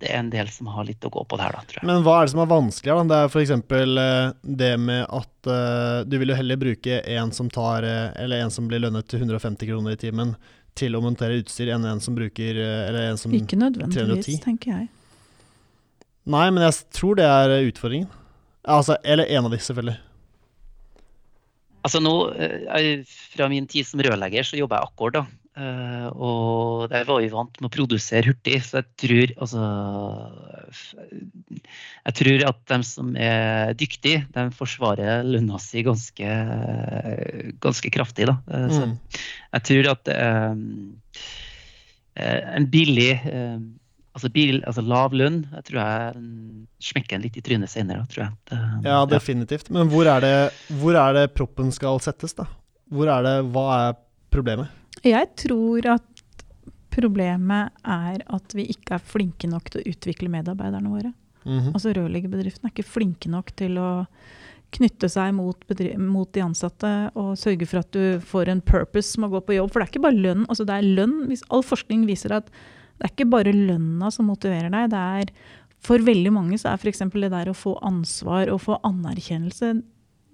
[0.02, 1.54] det er en del som har litt å gå på der.
[1.54, 1.88] Da, tror jeg.
[1.88, 3.07] Men hva er det som er vanskeligere?
[3.11, 3.52] Det er f.eks.
[4.62, 8.52] det med at uh, du vil jo heller bruke en som tar eh, Eller en
[8.52, 10.35] som blir lønnet til 150 kroner i timen
[10.78, 14.42] til å montere utstyr, enn en som bruker eh, Eller en som Ikke nødvendigvis, 310.
[14.44, 14.88] tenker jeg.
[16.24, 18.11] Nei, men jeg tror det er eh, utfordringen.
[18.64, 19.96] Altså, eller en av de, selvfølgelig.
[21.85, 23.02] Altså nå, eh,
[23.35, 25.18] Fra min tid som rørlegger så jobber jeg akkord.
[25.18, 25.24] da.
[25.56, 29.60] Eh, og der var vi vant med å produsere hurtig, så jeg tror altså
[32.04, 36.26] Jeg tror at de som er dyktige, de forsvarer lønna si ganske,
[37.62, 38.26] ganske kraftig.
[38.26, 38.36] da.
[38.50, 38.98] Eh, Så Mm.
[39.54, 40.54] jeg tror at eh,
[42.56, 43.20] en billig
[44.14, 46.14] altså, bil, altså lav lønn jeg tror jeg
[46.80, 48.06] smekker en litt i trynet senere.
[48.08, 48.32] tror jeg.
[48.50, 49.70] Det- Ja, definitivt.
[49.70, 52.46] Men hvor er, det, hvor er det proppen skal settes, da?
[52.92, 53.96] Hvor er det, Hva er
[54.30, 54.68] problemet?
[55.02, 56.44] Jeg tror at
[56.94, 61.12] problemet er at vi ikke er flinke nok til å utvikle medarbeiderne våre.
[61.44, 61.72] Mhm.
[61.74, 63.90] Altså Rørleggerbedriftene er ikke flinke nok til å
[64.74, 65.59] knytte seg mot,
[66.02, 69.59] mot de ansatte og sørge for at du får en purpose med å gå på
[69.59, 69.70] jobb.
[69.70, 70.46] For det er ikke bare lønn.
[70.48, 71.18] altså det er lønn.
[71.30, 74.90] Hvis all forskning viser at det er ikke bare lønna som motiverer deg.
[74.90, 75.30] det er
[75.85, 77.04] For veldig mange så er f.eks.
[77.12, 79.74] det der å få ansvar og få anerkjennelse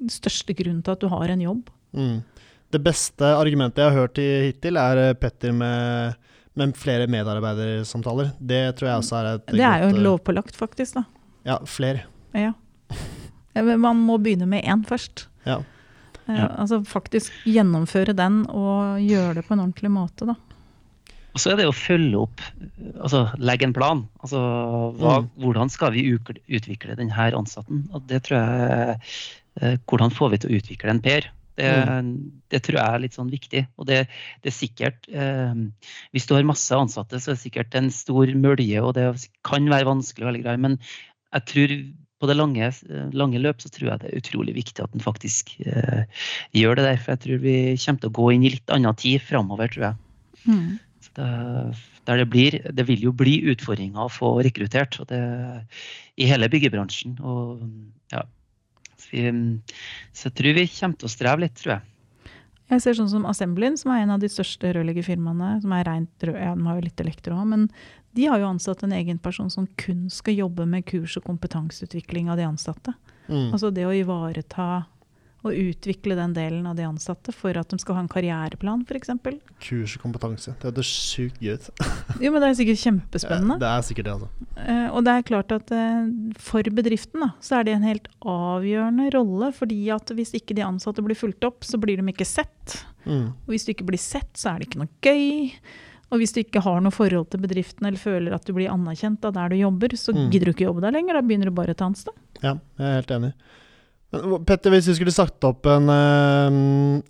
[0.00, 1.70] den største grunnen til at du har en jobb.
[1.92, 2.22] Mm.
[2.70, 6.14] Det beste argumentet jeg har hørt i hittil, er eh, Petter med,
[6.58, 8.32] med flere medarbeidersamtaler.
[8.38, 10.94] Det tror jeg også er et Det er godt, jo lovpålagt, faktisk.
[11.00, 11.04] da.
[11.48, 12.04] Ja, flere.
[12.36, 12.52] Ja.
[13.54, 15.26] Men Man må begynne med én først.
[15.46, 15.58] Ja.
[16.28, 16.46] Eh, Ja.
[16.62, 20.36] Altså faktisk gjennomføre den og gjøre det på en ordentlig måte, da.
[21.34, 22.40] Og så er det å følge opp,
[23.02, 24.04] altså legge en plan.
[24.22, 24.38] Altså
[24.98, 25.28] hva, Mm.
[25.42, 27.88] hvordan skal vi utvikle denne ansatten?
[27.94, 29.00] Og det tror jeg
[29.60, 31.26] eh, Hvordan får vi til å utvikle en Per?
[31.60, 33.64] Det, det tror jeg er litt sånn viktig.
[33.80, 34.02] Og det,
[34.42, 35.64] det er sikkert eh,
[36.14, 39.08] Hvis du har masse ansatte, så er det sikkert en stor mølje, og det
[39.46, 40.78] kan være vanskelig, og greier, men
[41.30, 41.74] jeg tror
[42.20, 42.66] på det lange,
[43.16, 46.02] lange løp så tror jeg det er utrolig viktig at en faktisk eh,
[46.56, 46.98] gjør det der.
[47.00, 49.86] For jeg tror vi kommer til å gå inn i litt annen tid framover, tror
[49.86, 49.96] jeg.
[50.44, 50.66] Mm.
[51.00, 51.30] Så det,
[52.10, 55.22] der det, blir, det vil jo bli utfordringer å få rekruttert det,
[56.20, 57.16] i hele byggebransjen.
[57.24, 57.64] Og.
[59.10, 61.86] Så, jeg tror vi kommer til å streve litt, tror jeg.
[62.70, 65.56] Jeg ser sånn som Assemblin, som er en av de største rørleggerfirmaene.
[65.62, 67.68] som er rent rød, ja, De har jo litt elektro òg, men
[68.14, 72.30] de har jo ansatt en egen person som kun skal jobbe med kurs og kompetanseutvikling
[72.30, 72.94] av de ansatte.
[73.26, 73.52] Mm.
[73.52, 74.86] Altså det å ivareta
[75.42, 79.08] og utvikle den delen av de ansatte for at de skal ha en karriereplan, f.eks.
[79.64, 80.52] Kurs og kompetanse.
[80.60, 81.70] Det høres sjukt gøy ut.
[82.20, 83.56] Jo, men det er sikkert kjempespennende.
[83.62, 84.28] Det er sikkert det, altså.
[84.60, 88.10] Eh, og det er klart at eh, for bedriften da, så er det en helt
[88.20, 89.48] avgjørende rolle.
[89.56, 92.82] fordi at hvis ikke de ansatte blir fulgt opp, så blir de ikke sett.
[93.06, 93.30] Mm.
[93.46, 95.56] Og hvis du ikke blir sett, så er det ikke noe gøy.
[96.10, 99.24] Og hvis du ikke har noe forhold til bedriften eller føler at du blir anerkjent
[99.24, 100.28] av der du jobber, så Mm.
[100.34, 101.14] gidder du ikke jobbe der lenger.
[101.14, 102.12] Da begynner du bare et annet sted.
[102.42, 103.32] Ja, jeg er helt enig.
[104.10, 106.46] Men, Petter, hvis vi skulle sagt opp en, eh,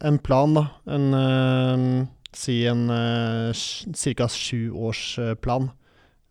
[0.09, 0.65] en plan, da.
[0.87, 3.53] En eh, Si en uh,
[4.15, 4.29] ca.
[4.31, 5.71] sjuårsplan.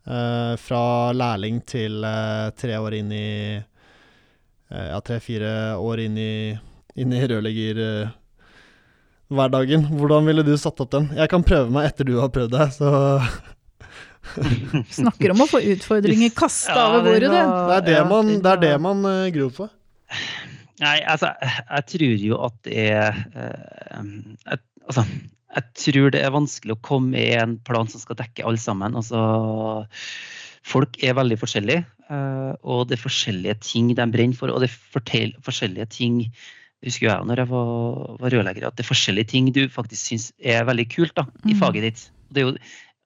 [0.08, 6.56] Uh, fra lærling til eh, tre år inn i eh, Ja, tre-fire år inn i,
[6.96, 9.84] inn i rørleggerhverdagen.
[9.92, 11.10] Hvordan ville du satt opp den?
[11.20, 12.88] Jeg kan prøve meg etter du har prøvd deg, så
[15.04, 17.32] Snakker om å få utfordringer kasta Ja, over bordet, du.
[17.36, 19.68] Det er det man, det er det man eh, gror for.
[20.80, 24.56] Nei, altså, jeg tror jo at det er eh,
[24.90, 25.04] Altså,
[25.54, 28.96] jeg tror det er vanskelig å komme i en plan som skal dekke alle sammen.
[28.98, 29.20] Altså,
[30.66, 34.50] folk er veldig forskjellige, eh, og det er forskjellige ting de brenner for.
[34.50, 36.24] Og det er forskjellige ting
[36.84, 37.72] husker jeg når jeg var,
[38.22, 41.52] var rørlegger, at det er forskjellige ting du faktisk syns er veldig kult da, i
[41.52, 41.58] Mm.
[41.60, 42.04] faget ditt.
[42.32, 42.56] Det er jo,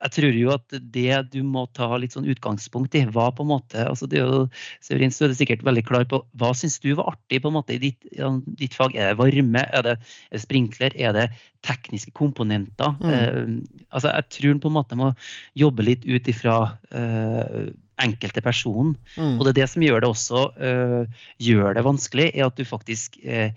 [0.05, 3.53] jeg tror jo at det du må ta litt sånn utgangspunkt i, var på en
[3.55, 4.43] måte altså det er jo,
[4.85, 7.57] Severin, så er du sikkert veldig klar på hva syns du var artig på en
[7.57, 8.29] måte i ditt, ja,
[8.61, 8.97] ditt fag.
[8.99, 9.95] Er det varme, er det,
[10.29, 11.29] er det sprinkler, er det
[11.64, 12.93] tekniske komponenter?
[13.01, 13.14] Mm.
[13.14, 15.14] Eh, altså Jeg tror på en måte må
[15.57, 16.59] jobbe litt ut ifra
[16.93, 17.73] eh,
[18.05, 18.95] enkelte personen.
[19.17, 19.38] Mm.
[19.38, 22.69] Og det er det som gjør det også eh, gjør det vanskelig, er at du
[22.69, 23.55] faktisk øh,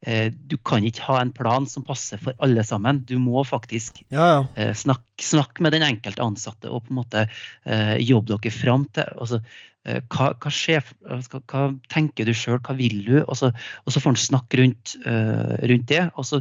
[0.00, 3.02] Du kan ikke ha en plan som passer for alle sammen.
[3.04, 4.44] Du må faktisk Ja, ja.
[4.56, 7.26] øh, snakke snakk med den enkelte ansatte og på en måte
[7.66, 9.42] øh, jobbe dere fram til altså,
[9.84, 13.18] hva, hva, skjer, hva, hva tenker du sjøl, hva vil du?
[13.26, 13.50] Og så,
[13.84, 16.02] og så får han snakke rundt, rundt det.
[16.20, 16.40] Og så,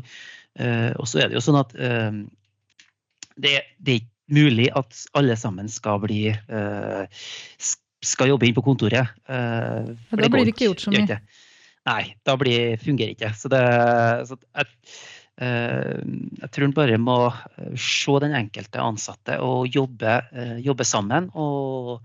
[0.59, 1.71] og så er det jo sånn at
[3.39, 6.25] det, det er ikke mulig at alle sammen skal bli
[8.03, 9.15] skal jobbe inn på kontoret.
[9.27, 11.19] da blir det ikke gjort så mye.
[11.89, 13.31] Nei, da blir, fungerer ikke.
[13.37, 13.61] Så det
[14.29, 14.67] så jeg,
[15.41, 16.01] øh,
[16.43, 21.29] jeg tror en bare må øh, se den enkelte ansatte og jobbe, øh, jobbe sammen.
[21.33, 21.99] Og,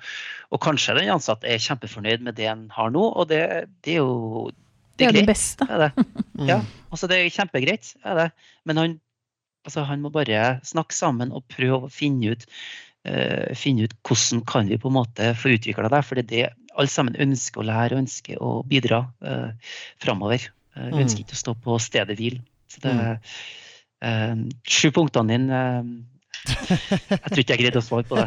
[0.51, 3.42] og kanskje den ansatte er kjempefornøyd med det en har nå, og det,
[3.85, 4.51] det er jo
[4.99, 5.66] Det er det beste.
[5.68, 6.07] Er det.
[6.49, 8.31] Ja, altså det er kjempegreit, det.
[8.64, 8.99] Men han,
[9.66, 12.44] altså han må bare snakke sammen og prøve å finne ut,
[13.09, 16.03] uh, finne ut hvordan kan vi på en måte få utvikla det.
[16.07, 19.50] For det er det alle sammen ønsker å lære og ønsker å bidra uh,
[20.02, 20.50] framover.
[20.74, 21.04] Uh, Mm.
[21.04, 22.40] ønsker ikke å stå på stedet hvil.
[22.66, 22.94] Så det
[24.02, 24.34] eh,
[24.66, 25.92] Sju punktene dine eh,
[27.14, 28.26] Jeg tror ikke jeg greide å svare på det.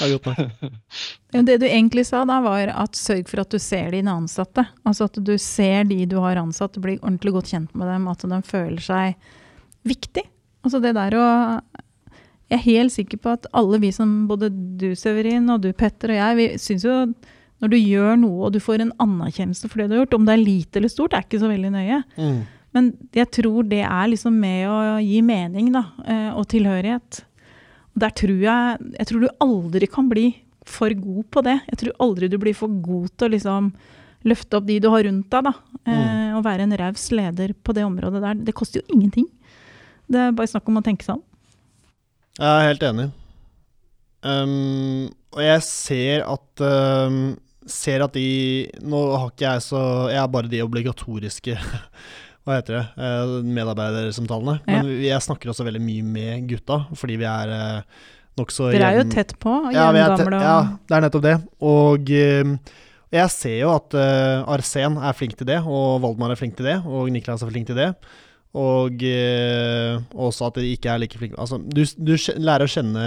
[1.36, 1.44] Er.
[1.46, 4.66] Det du egentlig sa da, var at sørg for at du ser dine ansatte.
[4.84, 8.26] Altså at du ser de du har ansatt, blir ordentlig godt kjent med dem, at
[8.26, 9.30] de føler seg
[9.86, 10.26] viktig.
[10.66, 11.26] Altså det der å
[12.50, 16.12] Jeg er helt sikker på at alle vi som, både du Severin og du Petter
[16.14, 16.98] og jeg, vi syns jo
[17.62, 20.26] når du gjør noe og du får en anerkjennelse for det du har gjort, om
[20.28, 22.02] det er lite eller stort, er ikke så veldig nøye.
[22.20, 22.40] Mm.
[22.76, 27.22] Men jeg tror det er liksom med å gi mening da, eh, og tilhørighet.
[27.94, 30.26] Og Der tror jeg, jeg tror du aldri kan bli
[30.66, 31.60] for god på det.
[31.70, 33.70] Jeg tror aldri du blir for god til å liksom
[34.26, 35.54] løfte opp de du har rundt deg, da.
[35.86, 35.94] Mm.
[35.94, 38.42] Eh, og være en raus leder på det området der.
[38.48, 39.28] Det koster jo ingenting.
[40.10, 41.24] Det er bare snakk om å tenke seg om.
[42.36, 43.06] Jeg er helt enig.
[44.26, 46.62] Um, og jeg ser at
[47.08, 48.26] um, Ser at de
[48.86, 49.80] Nå har ikke jeg så
[50.12, 51.56] Jeg har bare de obligatoriske
[52.46, 52.82] Hva heter det?
[52.94, 54.60] Uh, medarbeidersamtalene.
[54.68, 54.76] Ja.
[54.76, 58.04] Men vi- jeg snakker også veldig mye med gutta, fordi vi er uh,
[58.38, 60.52] nokså Dere er jo tett på, ja, jevngamle og ja,
[60.86, 61.32] det er nettopp det.
[61.66, 62.52] Og eh,
[63.16, 63.96] jeg ser jo at
[64.46, 67.66] Arsen er flink til det, og Valdemar er flink til det, og Niklas er flink
[67.72, 67.88] til det.
[68.56, 73.02] Og eh, også at de ikke er like flinke Altså, du, du lærer å kjenne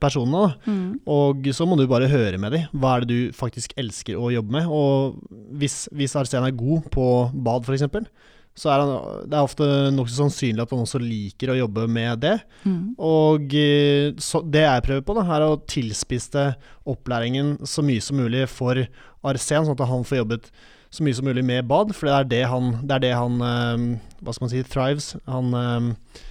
[0.00, 0.72] personene, da.
[0.72, 0.86] mm.
[1.12, 2.70] Og så må du bare høre med dem.
[2.72, 4.70] Hva er det du faktisk elsker å jobbe med?
[4.72, 5.18] Og
[5.60, 8.08] hvis, hvis Arsen er god på bad, f.eks.,
[8.56, 8.92] så er han,
[9.28, 12.38] det er ofte nokså sannsynlig at han også liker å jobbe med det.
[12.64, 12.94] Mm.
[13.04, 16.46] Og eh, så det jeg prøver på, da, er å tilspisse
[16.88, 18.80] opplæringen så mye som mulig for
[19.26, 20.48] Arsen, sånn at han får jobbet
[20.90, 21.94] så mye som mulig med bad.
[21.96, 23.84] For det er det han, det er det han eh,
[24.22, 25.12] Hva skal man si thrives.
[25.26, 26.22] Han, eh,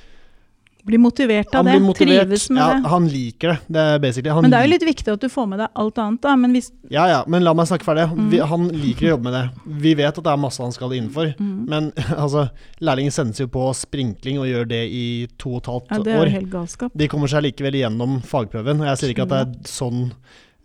[0.86, 2.28] Blir motivert av det, motivert.
[2.30, 2.90] trives med ja, det.
[2.92, 3.56] Han liker det.
[3.74, 5.80] Det er basically han Men det er jo litt viktig at du får med deg
[5.82, 6.36] alt annet, da.
[6.38, 8.04] Men hvis Ja ja, men la meg snakke ferdig.
[8.14, 8.28] Mm.
[8.30, 9.74] Vi, han liker å jobbe med det.
[9.82, 11.32] Vi vet at det er masse han skal innenfor.
[11.42, 11.56] mm.
[11.74, 11.90] Men
[12.24, 12.46] altså,
[12.86, 15.06] lærlingen sendes jo på sprinkling og gjør det i
[15.42, 16.34] to og et halvt Ja, det er år.
[16.38, 16.94] helt galskap.
[16.94, 18.86] De kommer seg likevel gjennom fagprøven.
[18.86, 20.12] Og jeg sier ikke at det er sånn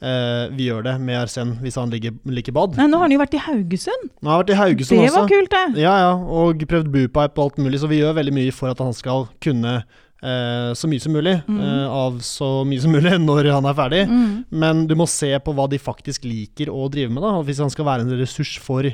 [0.02, 2.76] eh, vi gjør det med Arsen hvis han ligger, liker bad.
[2.80, 4.10] Nei, nå har han jo vært i Haugesund.
[4.20, 5.20] Nå har han vært i Haugesund Det også.
[5.24, 5.80] var kult, det.
[5.84, 8.78] Ja, ja, og prøvd boopipe og alt mulig, så vi gjør veldig mye for at
[8.84, 9.82] han skal kunne
[10.20, 11.60] uh, så mye som mulig Mm.
[11.60, 14.02] uh, av så mye som mulig når han er ferdig.
[14.08, 14.44] Mm.
[14.52, 17.22] Men du må se på hva de faktisk liker å drive med.
[17.24, 18.84] da, Hvis han skal være en ressurs for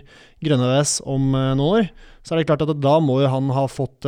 [0.43, 1.89] Grønne VS om noen år,
[2.27, 4.07] så er det klart at da må jo han ha fått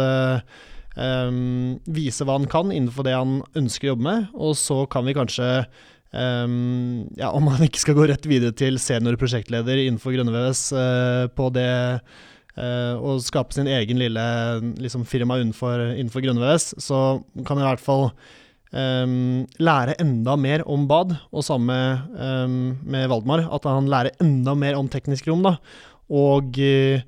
[0.99, 4.27] em, vise hva han kan innenfor det han ønsker å jobbe med.
[4.35, 5.51] Og så kan vi kanskje
[6.13, 11.25] em, ja, Om han ikke skal gå rett videre til seniorprosjektleder innenfor Grønne VVS uh,
[11.35, 14.27] på det uh, å skape sin egen lille
[14.81, 18.09] liksom, firma innenfor, innenfor Grønne VVS, så kan jeg i hvert fall
[18.73, 21.77] um, lære enda mer om bad, og samme
[22.15, 25.45] um, med Valdemar, at han lærer enda mer om teknisk rom.
[25.47, 25.59] da,
[26.09, 27.05] og eh,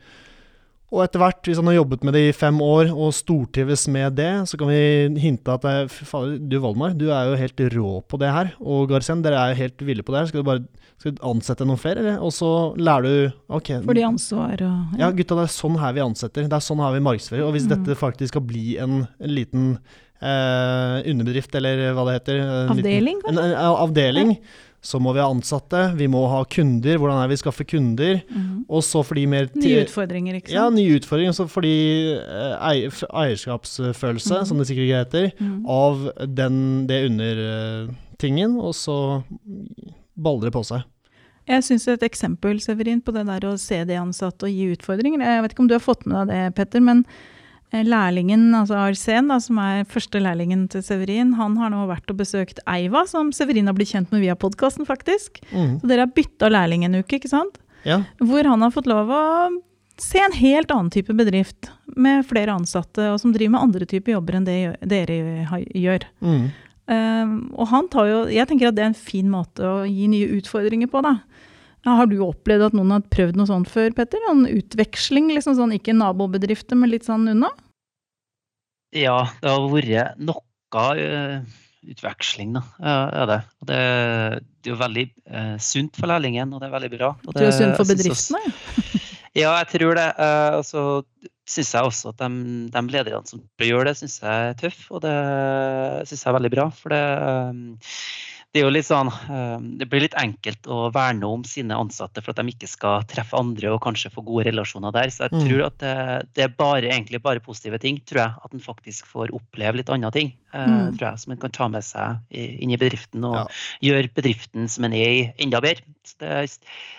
[0.91, 4.17] og etter hvert, hvis han har jobbet med det i fem år og stortrives med
[4.19, 7.63] det, så kan vi hinte at eh, fy fader, du Valmar, du er jo helt
[7.77, 8.53] rå på det her.
[8.61, 10.27] Og Garsen, dere er jo helt ville på det her.
[10.33, 10.65] Skal du bare
[11.01, 12.19] skal du ansette noen flere, eller?
[12.21, 13.71] Og så lærer du Ok.
[13.87, 16.45] Fordi ansvar og Ja, gutta, det er sånn her vi ansetter.
[16.45, 17.47] Det er sånn her vi markedsfører.
[17.47, 17.73] Og hvis Mm.
[17.73, 19.79] dette faktisk skal bli en, en liten
[20.21, 24.35] eh, underbedrift, eller hva det heter liten- Avdeling, En, en, en avdeling.
[24.83, 26.97] Så må vi ha ansatte, vi må ha kunder.
[26.97, 28.23] Hvordan er det vi skaffer kunder?
[28.31, 28.65] Mhm.
[28.71, 30.57] Og så for de mer Nye utfordringer, ikke sant?
[30.57, 31.33] ja, nye utfordringer.
[31.37, 31.75] Så fordi
[32.17, 34.47] eh, eierskapsfølelse, Mhm.
[34.47, 35.67] som det sikkert ikke heter, Mhm.
[35.69, 39.23] av den, det undertingen, og så
[40.17, 40.83] baller det på seg.
[41.49, 45.19] Jeg syns et eksempel, Severin, på det der å se de ansatte og gi utfordringer
[45.25, 47.11] Jeg vet ikke om du har fått med deg det, Petter, men eh,
[47.71, 52.19] lærlingen, altså Arsen, da, som er første lærlingen til Severin, han har nå vært og
[52.19, 55.39] besøkt Eiva, som Severin har blitt kjent med via podkasten, faktisk.
[55.53, 55.79] Mm.
[55.81, 57.61] Så dere har bytta lærling en uke, ikke sant?
[57.87, 58.03] Ja.
[58.19, 59.23] Hvor han har fått lov å
[60.01, 64.15] se en helt annen type bedrift, med flere ansatte, og som driver med andre typer
[64.15, 65.21] jobber enn det dere
[65.77, 66.07] gjør.
[66.25, 66.45] Mm.
[66.91, 70.09] Um, og han tar jo Jeg tenker at det er en fin måte å gi
[70.11, 71.21] nye utfordringer på, da.
[71.87, 74.21] Har du opplevd at noen har prøvd noe sånt før, Petter?
[74.31, 77.49] En utveksling, liksom sånn, ikke nabobedrifter, men litt sånn unna?
[78.97, 81.41] Ja, det har vært noe eh,
[81.89, 82.63] utveksling, da.
[82.83, 83.39] Ja, det.
[83.65, 83.79] Det,
[84.61, 87.13] det er jo veldig eh, sunt for lærlingen, og det er veldig bra.
[87.25, 88.45] Og Det er sunt for også- bedriftene.
[89.39, 90.09] Ja, jeg tror det.
[90.19, 90.81] Eh, og så
[91.47, 95.05] syns jeg også at de, de lederne som gjør det, syns jeg er tøff, og
[95.05, 95.13] det
[96.11, 96.65] syns jeg er veldig bra.
[96.75, 97.03] For det,
[98.53, 102.41] det er sånn eh, Det blir litt enkelt å verne om sine ansatte for at
[102.41, 105.11] de ikke skal treffe andre og kanskje få gode relasjoner der.
[105.15, 105.45] Så jeg Mm.
[105.47, 105.95] tror at det,
[106.35, 108.35] det er bare, egentlig bare positive ting, tror jeg.
[108.45, 110.99] At en faktisk får oppleve litt andre ting, eh, Mm.
[110.99, 113.25] tror jeg, som en kan ta med seg inn i bedriften.
[113.25, 113.47] og Ja.
[113.93, 115.83] gjøre bedriften som en er i, enda bedre.
[116.05, 116.49] Så det er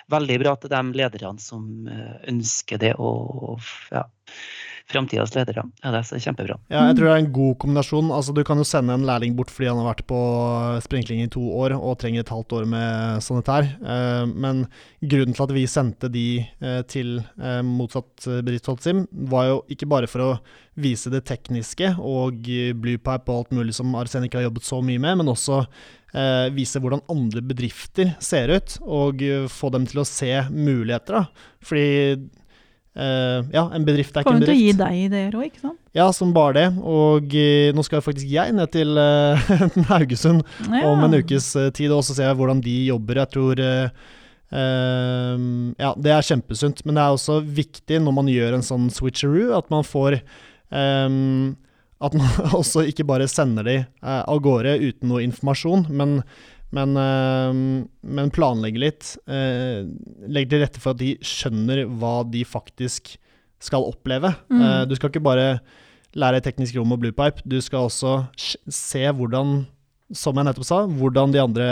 [0.10, 3.60] veldig bra til de lederne som eh, ønsker det, og
[3.92, 4.04] ja,
[4.92, 5.64] framtidas ledere.
[5.82, 6.58] Ja, det er kjempebra.
[6.72, 8.12] Ja, jeg tror det er en god kombinasjon.
[8.14, 10.20] Altså, du kan jo sende en lærling bort fordi han har vært på
[10.86, 13.70] sprinkling i to år og trenger et halvt år med sanitær.
[13.82, 14.66] Eh, men
[15.02, 19.90] grunnen til at vi sendte de eh, til eh, motsatt bedrift, Holtzim, var jo ikke
[19.92, 20.34] bare for å
[20.82, 22.46] vise det tekniske og
[22.80, 25.66] bluepipe og alt mulig som Arsenik har jobbet så mye med, men også
[26.52, 31.22] vise hvordan andre bedrifter ser ut, og få dem til å se muligheter.
[31.22, 31.46] da.
[31.64, 32.18] Fordi
[32.96, 35.64] eh, ja, en bedrift er ikke en Kommer til å gi deg ideer òg, ikke
[35.64, 35.80] sant?
[35.96, 36.66] Ja, som bare det.
[36.84, 39.52] Og uh, nå skal faktisk jeg ned til eh,
[39.92, 40.86] Haugesund Ja.
[40.90, 43.22] om en ukes tid, og så ser jeg hvordan de jobber.
[43.24, 43.64] Jeg tror
[44.52, 49.54] ja, det er kjempesunt, men det er også viktig når man gjør en sånn switcheroo,
[49.56, 50.18] at man får
[50.76, 51.54] um,
[52.04, 52.28] At man
[52.60, 56.18] også ikke bare sender de av gårde uten noe informasjon, men,
[56.72, 57.64] men, ehm,
[58.04, 59.18] men planlegge litt.
[59.28, 59.84] eh,
[60.28, 63.18] legger til rette for at de skjønner hva de faktisk
[63.62, 64.34] skal oppleve.
[64.50, 64.62] Mm.
[64.62, 65.60] Eh, du skal ikke bare
[66.16, 68.28] lære teknisk rom og bluepipe, du skal også
[68.68, 69.66] se hvordan
[70.12, 71.68] som jeg nettopp sa, hvordan de andre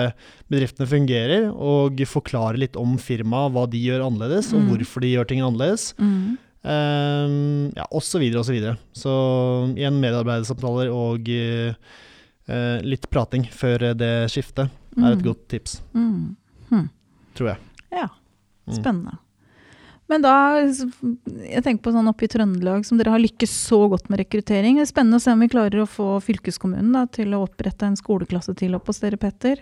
[0.50, 4.70] bedriftene fungerer, og forklare litt om firmaet, hva de gjør annerledes, og Mm.
[4.70, 5.93] hvorfor de gjør ting annerledes.
[6.00, 6.38] Mm.
[6.64, 8.78] Um, ja, og så videre og så videre.
[8.95, 9.12] Så
[9.76, 11.74] igjen medarbeidersamtaler og eh,
[12.47, 15.24] eh, litt prating før det skiftet er et Mm.
[15.24, 16.36] godt tips, Mm.
[17.36, 17.58] tror jeg.
[17.92, 18.08] Ja,
[18.68, 18.74] Mm.
[18.76, 19.18] spennende.
[20.10, 24.10] Men da, jeg tenker på sånn oppe i Trøndelag, som dere har lykkes så godt
[24.10, 24.78] med rekruttering.
[24.78, 27.84] Det er spennende å se om vi klarer å få fylkeskommunen da, til å opprette
[27.86, 29.58] en skoleklasse til opp hos dere, Petter.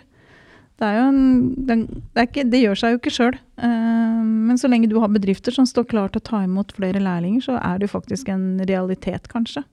[0.80, 3.38] Det, en, det, ikke, det gjør seg jo ikke sjøl.
[3.60, 7.42] men så lenge du har bedrifter som står klar til å ta imot flere lærlinger,
[7.44, 9.64] så er det jo faktisk en realitet, kanskje.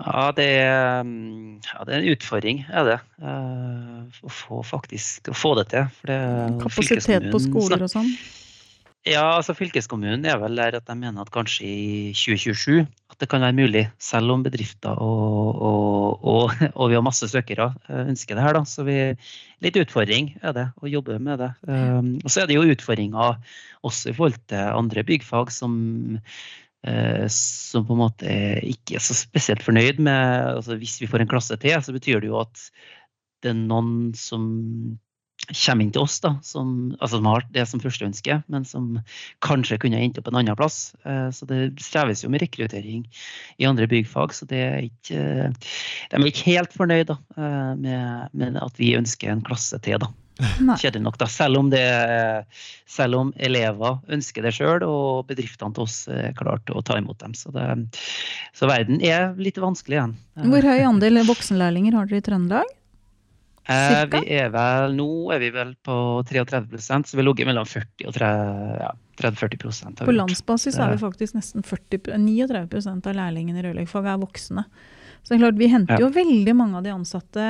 [0.00, 2.98] Ja, det er, mm, ja, det er en utfordring, er det.
[3.20, 5.88] Eh, Å få faktisk å få det til.
[6.08, 6.20] Det,
[6.62, 8.08] Kapasitet på skoler og sånn.
[9.08, 13.30] Ja, altså fylkeskommunen er vel der at de mener at kanskje i 2027 at det
[13.32, 18.02] kan være mulig, selv om bedrifter og, og, og, og vi har masse søkere eh,
[18.10, 18.58] ønsker det her.
[18.58, 18.98] da, så vi,
[19.64, 21.50] Litt utfordring er det å jobbe med det.
[21.68, 23.40] Um, og så er det jo utfordringer
[23.84, 25.74] også i forhold til andre byggfag som,
[27.28, 31.28] som på en måte ikke er så spesielt fornøyd med altså Hvis vi får en
[31.28, 32.62] klasse til, så betyr det jo at
[33.44, 34.46] det er noen som
[35.50, 39.00] kommer inn til oss, da, som, altså, som har det som førsteønske, men som
[39.44, 40.94] kanskje kunne endt opp en annen plass.
[41.04, 43.06] Eh, Så det streves jo med rekruttering
[43.58, 45.50] i andre byggfag, så det er ikke, eh,
[46.10, 49.98] de er ikke helt fornøyd da, eh, med, med at vi ønsker en klasse til.
[49.98, 50.12] da.
[50.80, 51.28] Kjedelig nok, da.
[51.30, 51.84] Selv om, det,
[52.88, 56.98] selv om elever ønsker det sjøl, og bedriftene til oss er klare til å ta
[57.00, 57.36] imot dem.
[57.36, 57.66] Så, det,
[58.56, 60.18] så verden er litt vanskelig igjen.
[60.50, 62.76] Hvor høy andel voksenlærlinger har dere i Trøndelag?
[63.70, 65.94] Eh, vi er vel, nå er vi vel på
[66.26, 68.88] 33% så vi har ligget mellom 40 og 30, ja,
[69.20, 74.24] 30-40 har På landsbasis er vi faktisk nesten 40, 39% av lærlingene i rørleggerfaget er
[74.24, 74.64] voksne.
[75.22, 77.44] Så det er klart, Vi henter jo veldig mange av de ansatte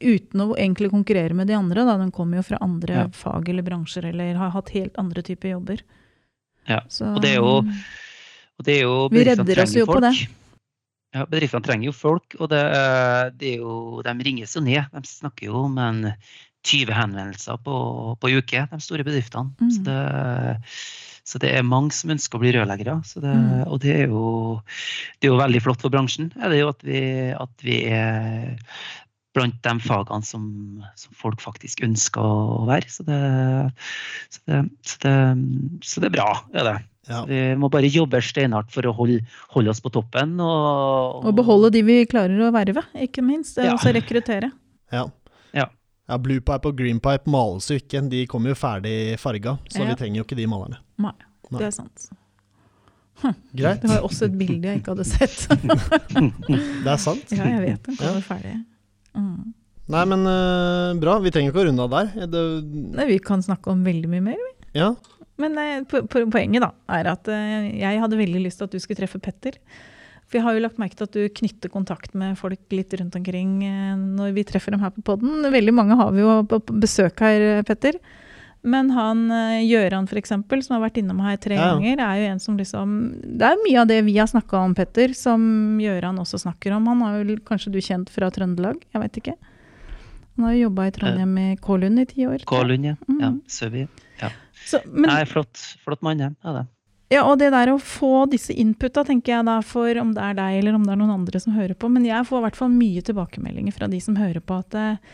[0.00, 1.84] uten å egentlig konkurrere med de andre.
[1.84, 1.96] Da.
[2.00, 5.82] De kommer jo fra andre fag eller bransjer eller har hatt helt andre typer jobber.
[6.66, 7.60] Ja, Så, og det er jo-
[8.58, 9.96] Og det er jo, Vi redder oss trenger folk.
[9.98, 10.28] på det.
[11.14, 12.62] Ja, bedriftene trenger jo folk, og det,
[13.38, 14.86] det jo, de ringes jo ned.
[14.92, 16.14] De snakker jo om en
[16.64, 19.52] 20 henvendelser på, på uke, de store bedriftene.
[19.60, 19.70] Mm.
[19.70, 19.98] Så, det,
[21.24, 22.98] så det er mange som ønsker å bli rørleggere.
[23.08, 23.64] Så det, Mm.
[23.66, 24.60] Og det er, jo,
[25.18, 26.30] det er jo veldig flott for bransjen.
[26.36, 27.00] Er det jo at vi,
[27.32, 28.58] at vi er
[29.34, 30.44] blant de fagene som,
[30.98, 32.90] som folk faktisk ønsker å være.
[32.92, 33.20] Så det,
[34.30, 35.14] så det, så det,
[35.82, 36.76] så det er bra, er det.
[37.10, 37.24] Ja.
[37.28, 39.20] Vi må bare jobbe steinhardt for å holde,
[39.52, 40.38] holde oss på toppen.
[40.40, 43.58] Og, Og beholde de vi klarer å verve, ikke minst.
[43.58, 43.74] Er Ja.
[43.76, 44.52] Altså rekruttere.
[44.94, 45.08] Ja.
[45.56, 45.68] Ja.
[46.08, 50.22] ja Bluepipe og greenpipe males jo ikke, de kommer jo ferdig farga, så vi trenger
[50.22, 50.83] jo ikke de malerne.
[51.02, 51.14] Nei.
[51.54, 52.06] Det er sant.
[53.54, 55.44] Greit, Det var jo også et bilde jeg ikke hadde sett.
[56.84, 57.30] det er sant.
[57.32, 58.08] ja, jeg vet den Ja.
[58.10, 58.54] kommer ferdig.
[59.14, 59.52] Mm.
[59.94, 61.18] Nei, men uh, bra.
[61.22, 62.26] Vi trenger ikke å runde av der.
[62.32, 62.42] Det,
[62.96, 64.46] Nei, vi kan snakke om veldig mye mer.
[64.76, 64.94] ja.
[65.40, 68.74] Men uh, po po poenget da, er at uh, jeg hadde veldig lyst til at
[68.74, 69.56] du skulle treffe Petter.
[70.28, 73.16] For jeg har jo lagt merke til at du knytter kontakt med folk litt rundt
[73.18, 73.58] omkring
[74.16, 75.42] når vi treffer dem her på podden.
[75.52, 77.98] Veldig mange har vi jo på besøk her, Petter.
[78.64, 81.72] Men han eh, Gjøran f.eks., som har vært innom her tre Ja, ja.
[81.76, 84.76] ganger, er jo en som liksom Det er mye av det vi har snakka om,
[84.76, 85.42] Petter, som
[85.82, 86.88] Gjøran også snakker om.
[86.92, 88.80] Han har jo kanskje du kjent fra Trøndelag?
[88.94, 89.36] Jeg vet ikke.
[90.34, 92.46] Han har jo jobba i Trondheim i Kålund i ti år.
[92.48, 92.96] Kålund, ja.
[93.06, 93.20] Mm.
[93.20, 93.34] ja.
[93.46, 93.86] Søvi.
[94.64, 96.30] Så, men, Nei, flott, flott mann, ja.
[96.42, 96.64] ja det.
[97.12, 100.38] Ja, og det der å få disse inputa, tenker jeg da, for om det er
[100.38, 101.90] deg eller om det er noen andre som hører på.
[101.92, 105.12] Men jeg får i hvert fall mye tilbakemeldinger fra de som hører på at eh,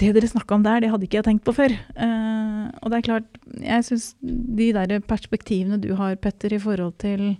[0.00, 1.74] det dere snakka om der, det hadde ikke jeg tenkt på før.
[1.94, 6.96] Uh, og det er klart, jeg syns de der perspektivene du har, Petter, i forhold
[7.02, 7.34] til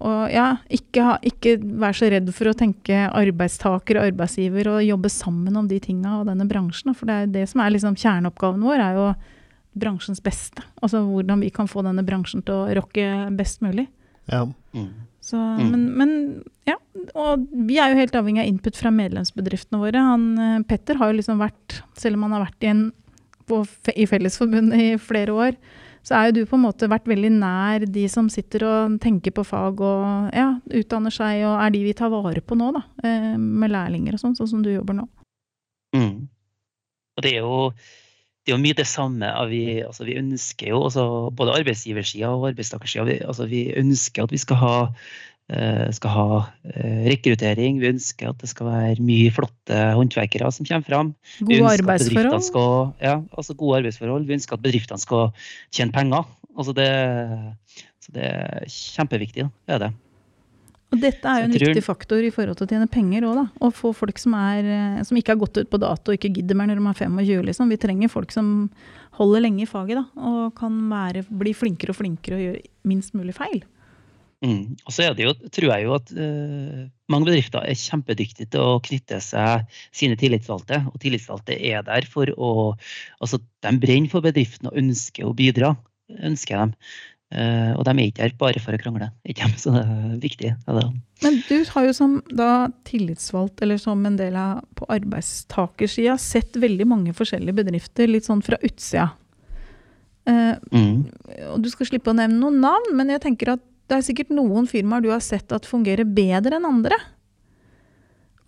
[0.00, 4.86] å ja, ikke, ha, ikke være så redd for å tenke arbeidstaker og arbeidsgiver og
[4.86, 6.94] jobbe sammen om de tinga og denne bransjen.
[6.96, 9.06] For det er det som er liksom kjerneoppgaven vår, er jo
[9.80, 10.64] bransjens beste.
[10.82, 13.06] Altså hvordan vi kan få denne bransjen til å rocke
[13.38, 13.88] best mulig.
[14.30, 14.46] ja.
[14.74, 15.09] Mm.
[15.30, 15.70] Så, Mm.
[15.70, 16.12] men, men
[16.66, 16.74] ja,
[17.14, 20.00] og vi er jo helt avhengig av input fra medlemsbedriftene våre.
[20.02, 22.82] Han, eh, Petter har jo liksom vært, selv om han har vært i, en,
[23.46, 23.60] på,
[23.94, 25.56] i Fellesforbundet i flere år,
[26.02, 29.34] så er jo du på en måte vært veldig nær de som sitter og tenker
[29.36, 32.82] på fag og ja, utdanner seg, og er de vi tar vare på nå, da.
[33.04, 35.04] eh, Med lærlinger og sånn, sånn som du jobber nå.
[35.94, 36.26] Mm.
[37.18, 37.72] Og det er jo
[38.44, 39.30] det er jo mye det samme.
[39.50, 41.04] Vi, altså vi ønsker jo, altså
[41.36, 44.74] både arbeidsgiversida og arbeidstakersida, vi, altså vi ønsker at vi skal ha,
[45.52, 47.82] uh, skal ha uh, rekruttering.
[47.82, 51.14] Vi ønsker at det skal være mye flotte håndverkere som kommer fram.
[51.44, 52.46] Gode arbeidsforhold.
[52.48, 54.28] Skal, ja, altså gode arbeidsforhold.
[54.28, 55.28] Vi ønsker at bedriftene skal
[55.68, 56.24] tjene penger.
[56.56, 56.90] Altså det,
[58.00, 59.50] så det er kjempeviktig.
[59.68, 59.92] Det er det.
[60.90, 63.44] Og dette er jo en viktig faktor i forhold til å tjene penger òg, da.
[63.62, 66.32] Å få folk som, er, eh, som, ikke har gått ut på dato og ikke
[66.34, 67.70] gidder mer når de er 25, liksom.
[67.70, 68.48] Vi trenger folk som
[69.20, 70.30] holder lenge i faget, da.
[70.30, 73.62] Og kan være, bli flinkere og flinkere og gjøre minst mulig feil.
[74.40, 74.78] Mm.
[74.88, 78.64] Og så er det jo, tror jeg jo at uh, mange bedrifter er kjempedyktige til
[78.64, 80.80] å knytte seg sine tillitsvalgte.
[80.88, 82.50] Og tillitsvalgte er der for å
[83.20, 85.76] Altså, de brenner for bedriften og ønsker å bidra.
[86.10, 86.72] ønsker dem.
[87.30, 89.06] Uh, og de er ikke her bare for å krangle.
[89.28, 90.52] Ikke så det er viktig.
[90.66, 90.86] Det.
[91.22, 92.50] Men du har jo som da
[92.88, 98.42] tillitsvalgt, eller som en del av på arbeidstakersida, sett veldig mange forskjellige bedrifter litt sånn
[98.42, 99.12] fra utsida.
[100.26, 100.96] Uh, mm.
[101.54, 104.34] Og du skal slippe å nevne noen navn, men jeg tenker at det er sikkert
[104.34, 106.98] noen firmaer du har sett at fungerer bedre enn andre.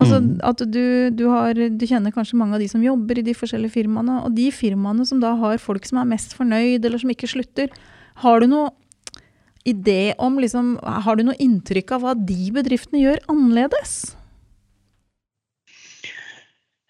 [0.03, 0.29] Altså mm.
[0.43, 0.83] at du,
[1.15, 4.35] du, har, du kjenner kanskje mange av de som jobber i de forskjellige firmaene, og
[4.35, 7.71] de firmaene som da har folk som er mest fornøyd, eller som ikke slutter,
[8.21, 8.71] har du noe
[9.63, 13.93] idé om liksom, Har du noe inntrykk av hva de bedriftene gjør annerledes?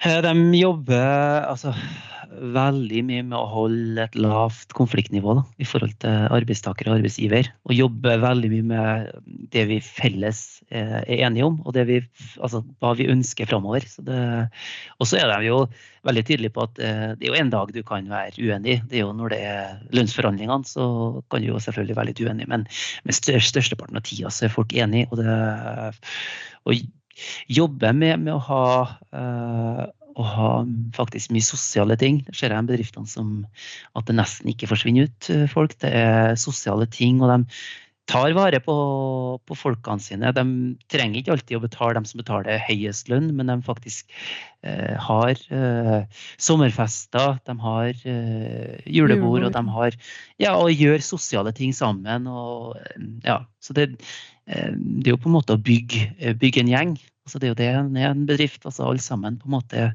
[0.03, 1.75] Eh, de jobber altså,
[2.53, 7.49] veldig mye med å holde et lavt konfliktnivå da, i forhold til arbeidstaker og arbeidsgiver.
[7.67, 9.11] Og jobbe veldig mye med
[9.53, 11.99] det vi felles eh, er enige om, og vi,
[12.39, 13.85] altså, hva vi ønsker framover.
[14.03, 15.63] Og så er de jo
[16.07, 18.79] veldig tydelige på at eh, det er jo en dag du kan være uenig.
[18.89, 20.87] Det er jo når det er lønnsforhandlingene, så
[21.31, 22.49] kan du jo selvfølgelig være litt uenig.
[22.51, 22.67] Men
[23.07, 25.09] med størsteparten av tida er folk enige.
[25.11, 26.03] Og, det,
[26.67, 26.83] og
[27.51, 28.63] jobbe med, med å ha
[29.13, 29.83] uh,
[30.19, 30.49] å ha
[30.95, 32.21] faktisk mye sosiale ting.
[32.27, 33.31] Det ser jeg i bedriftene som
[33.97, 35.77] at det nesten ikke forsvinner ut eh, folk.
[35.81, 37.39] Det er sosiale ting, og de
[38.09, 38.75] tar vare på,
[39.47, 40.31] på folkene sine.
[40.35, 40.43] De
[40.91, 44.11] trenger ikke alltid å betale dem som betaler høyest lønn, men de faktisk
[44.67, 49.97] eh, har eh, sommerfester, de har eh, julebord, og de har
[50.41, 52.27] ja, og gjør sosiale ting sammen.
[52.27, 52.75] Og,
[53.25, 53.93] ja, så det,
[54.51, 56.95] eh, det er jo på en måte å bygge, bygge en gjeng.
[57.23, 57.67] Altså det er jo det
[58.03, 58.65] er en bedrift.
[58.65, 59.89] altså Alle sammen på en måte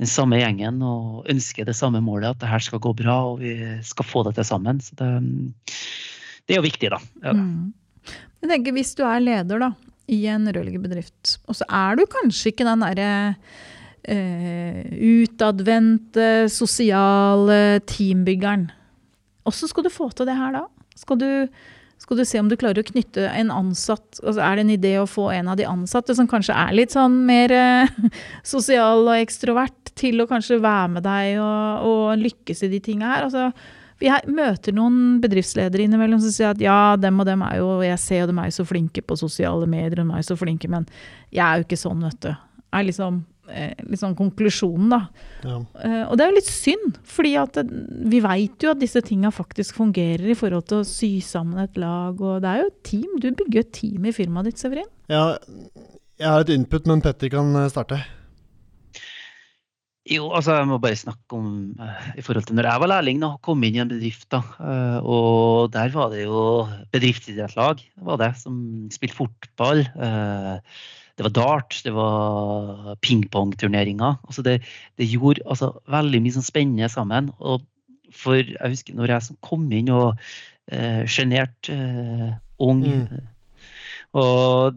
[0.00, 3.42] den samme gjengen og ønsker det samme målet, at det her skal gå bra og
[3.42, 3.54] vi
[3.86, 4.80] skal få det til sammen.
[4.82, 5.10] Så det,
[6.46, 7.00] det er jo viktig, da.
[7.22, 7.34] Ja.
[7.36, 7.72] Mm.
[8.42, 9.72] Jeg tenker Hvis du er leder da,
[10.10, 13.10] i en rørleggerbedrift, og så er du kanskje ikke den derre
[14.10, 14.82] eh,
[15.22, 18.66] utadvendte, sosiale teambyggeren.
[19.46, 20.66] Hvordan skal du få til det her da?
[20.98, 21.30] Skal du
[22.02, 24.92] skal du se om du klarer å knytte en ansatt altså Er det en idé
[24.98, 27.92] å få en av de ansatte som kanskje er litt sånn mer eh,
[28.54, 33.12] sosial og ekstrovert, til å kanskje være med deg og, og lykkes i de tinga
[33.12, 33.28] her?
[33.28, 33.50] Altså,
[34.02, 38.00] vi møter noen bedriftsledere innimellom som sier at ja, dem og dem er jo Jeg
[38.02, 40.70] ser jo dem er jo så flinke på sosiale medier, de er jo så flinke,
[40.72, 40.88] men
[41.30, 42.32] jeg er jo ikke sånn, vet du.
[42.72, 43.22] Er liksom
[43.88, 45.00] liksom konklusjonen, da.
[45.44, 45.58] Ja.
[45.76, 47.66] Uh, og det er jo litt synd, fordi det,
[48.12, 51.78] vi veit jo at disse tinga faktisk fungerer i forhold til å sy sammen et
[51.80, 52.16] lag.
[52.20, 53.10] Og det er jo et team.
[53.22, 54.90] Du bygger et team i firmaet ditt, Severin.
[55.12, 55.36] Ja,
[56.22, 57.98] jeg har et input, men Petter kan eh, starte.
[60.10, 63.20] Jo, altså jeg må bare snakke om uh, i forhold til når jeg var lærling
[63.22, 64.26] da, kom inn i en bedrift.
[64.34, 68.56] da, uh, Og der var det jo bedriftsidrettslag var det, som
[68.90, 69.84] spilte fotball.
[69.94, 70.58] Uh,
[71.18, 74.16] det var dart, det var pingpongturneringer.
[74.26, 74.60] Altså det,
[75.00, 77.30] det, gjorde altså, veldig mye sånn spennende sammen.
[77.40, 77.66] Og
[78.12, 80.20] for jeg husker når jeg kom inn og
[81.10, 83.28] sjenert eh, eh, ung mm.
[84.12, 84.76] Og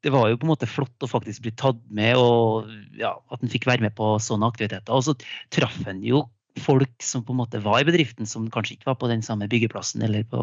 [0.00, 3.42] det var jo på en måte flott å faktisk bli tatt med, og ja, at
[3.44, 4.94] en fikk være med på sånne aktiviteter.
[4.96, 5.12] Og så
[5.52, 6.22] traff en jo
[6.58, 9.48] folk som på en måte var i bedriften, som kanskje ikke var på den samme
[9.50, 10.42] byggeplassen eller på,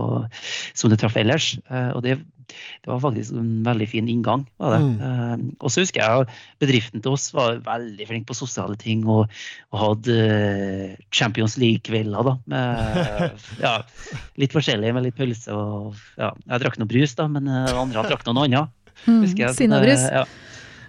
[0.78, 1.56] som du traff ellers.
[1.68, 4.46] Eh, og det, det, var faktisk en veldig fin inngang.
[4.62, 4.80] var det.
[4.86, 4.96] Mm.
[5.04, 9.06] Eh, og så husker jeg at bedriften til oss var veldig flink på sosiale ting
[9.06, 9.28] og,
[9.74, 12.32] og hadde eh, Champions League-kvelder.
[12.32, 13.30] da, med
[13.66, 13.76] ja,
[14.40, 18.26] Litt forskjellig, med litt pølse og ja, Jeg drakk noe brus, da, men andre drakk
[18.28, 18.74] noe annet.
[19.06, 20.08] Mm, Sinnabrus.
[20.10, 20.26] Ja.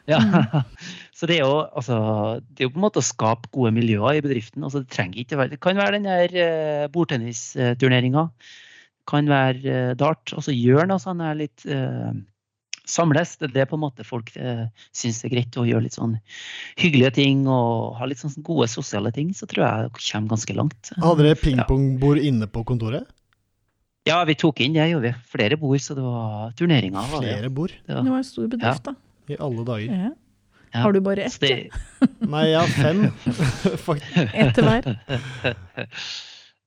[0.09, 0.65] ja.
[1.19, 1.99] Så det er, jo, altså,
[2.47, 4.63] det er jo på en måte å skape gode miljøer i bedriften.
[4.63, 8.29] Altså, det, trenger ikke være, det kan være den der uh, bordtennisturneringa.
[9.09, 10.31] kan være uh, dart.
[10.37, 12.13] Altså gjør noe sånn her litt uh,
[12.87, 13.35] samles.
[13.41, 16.15] Det er det på en måte folk uh, syns er greit å gjøre litt sånn
[16.79, 19.35] hyggelige ting og ha litt sånn gode sosiale ting.
[19.35, 20.93] Så tror jeg det kommer ganske langt.
[21.03, 22.29] Hadde dere pingpongbord ja.
[22.31, 23.11] inne på kontoret?
[24.07, 25.27] Ja, vi tok inn det, gjorde vi.
[25.35, 27.11] Flere bord, så det var turneringer.
[27.11, 27.75] Flere bord?
[27.83, 28.95] Det var, det var en stor bedrift, ja.
[28.95, 29.35] da.
[29.35, 30.01] I alle dager.
[30.07, 30.15] Ja.
[30.75, 31.39] Ja, Har du bare ett?
[31.41, 31.71] det-
[32.21, 33.05] Nei, jeg har fem.
[34.35, 34.89] Ett til hver?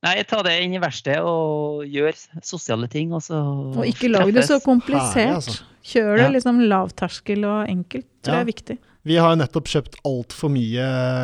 [0.02, 3.38] Nei, ta det inn i verkstedet og gjør sosiale ting, og så
[3.78, 5.36] Og ikke lag det så komplisert.
[5.38, 5.60] Altså.
[5.86, 8.78] Kjør det liksom lavterskel og enkelt, tror jeg er viktig.
[9.04, 10.84] Vi har nettopp kjøpt altfor mye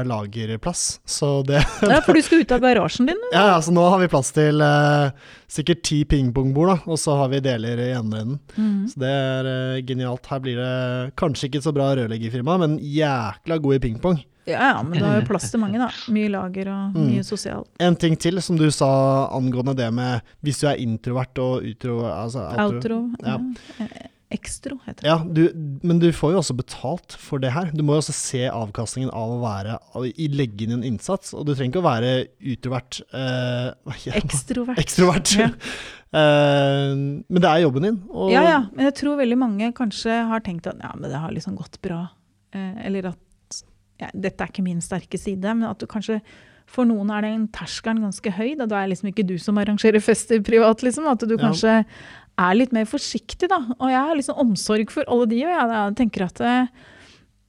[0.09, 3.19] lagerplass, så det Ja, for du skal ut av garasjen din?
[3.35, 5.11] Ja, ja, så nå har vi plass til eh,
[5.51, 8.39] sikkert ti pingpongbord, da, og så har vi deler i andre enden.
[8.57, 8.79] Mm.
[8.89, 10.25] Så det er eh, genialt.
[10.31, 14.17] Her blir det kanskje ikke så bra rørleggerfirma, men jækla god i pingpong.
[14.47, 15.91] Ja, ja, men du har jo plass til mange, da.
[16.15, 17.07] Mye lager og Mm.
[17.11, 17.67] mye sosialt.
[17.83, 18.89] En ting til som du sa
[19.35, 21.99] angående det med hvis du er introvert og utro...
[22.09, 22.71] Altså outro.
[22.79, 23.01] Outro.
[23.27, 23.37] Ja.
[23.83, 24.07] Ja.
[24.33, 25.07] Ekstro, heter det.
[25.07, 27.69] Ja, du, men du får jo også betalt for det her.
[27.71, 29.77] Du må jo også se avkastningen av å være
[30.19, 31.31] i legge inn en innsats.
[31.31, 32.09] Og du trenger ikke å være
[32.55, 32.99] utrovert.
[33.15, 33.69] Eh,
[34.09, 34.17] ja.
[34.19, 34.81] Ekstrovert.
[34.83, 35.37] Ekstrovert.
[35.39, 35.51] Ja.
[36.07, 37.97] Eh, men det er jobben din.
[38.07, 38.59] Og, Ja, ja.
[38.71, 41.75] Men jeg tror veldig mange kanskje har tenkt at ja, men det har liksom gått
[41.83, 41.97] bra.
[42.55, 43.57] Eh, eller at
[43.99, 45.51] ja, dette er ikke min sterke side.
[45.51, 46.21] Men at du kanskje
[46.67, 48.53] for noen er den terskelen ganske høy.
[48.59, 51.11] Da, da er liksom ikke du som arrangerer fester privat, liksom.
[51.11, 51.83] At du Ja.
[52.37, 53.59] Er litt mer forsiktig, da.
[53.79, 56.67] Og jeg har liksom omsorg for alle de, og jeg, jeg tenker at, eh,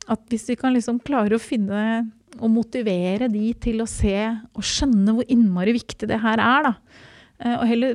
[0.08, 4.14] at hvis vi kan liksom klare å finne og motivere de til å se
[4.54, 6.74] og skjønne hvor innmari viktig det her er, da.
[7.40, 7.94] Eh, Og heller,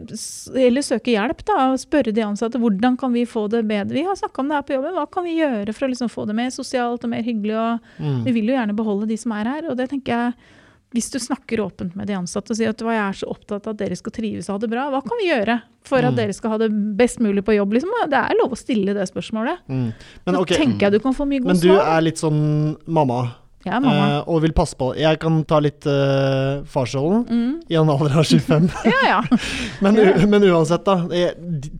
[0.55, 3.93] heller søke hjelp da, og spørre de ansatte hvordan kan vi få det bedre.
[3.97, 4.93] Vi har snakka om det her på jobben.
[4.95, 7.55] Hva kan vi gjøre for å liksom få det mer sosialt og mer hyggelig?
[7.57, 8.23] Og Mm.
[8.25, 9.69] vi vil jo gjerne beholde de som er her.
[9.69, 10.33] Og det tenker jeg,
[10.93, 13.73] hvis du snakker åpent med de ansatte og sier at jeg er så opptatt av
[13.73, 16.15] at dere skal trives og ha det bra, hva kan vi gjøre for at Mm.
[16.15, 17.73] dere skal ha det best mulig på jobb?
[17.73, 17.89] Liksom?
[18.09, 19.57] Det er lov å stille det spørsmålet.
[19.67, 19.93] Mm.
[20.25, 21.97] Men Så ok, tenker jeg du kan få mye men du svar.
[21.97, 23.33] er litt sånn mamma,
[23.65, 24.07] Ja, mamma.
[24.19, 27.53] eh, og vil passe på Jeg kan ta litt uh, farsrollen Mm.
[27.71, 28.67] i en alder av 25.
[28.91, 29.21] Ja, ja.
[29.85, 29.95] Men,
[30.29, 30.97] men uansett, da.
[31.15, 31.31] eh,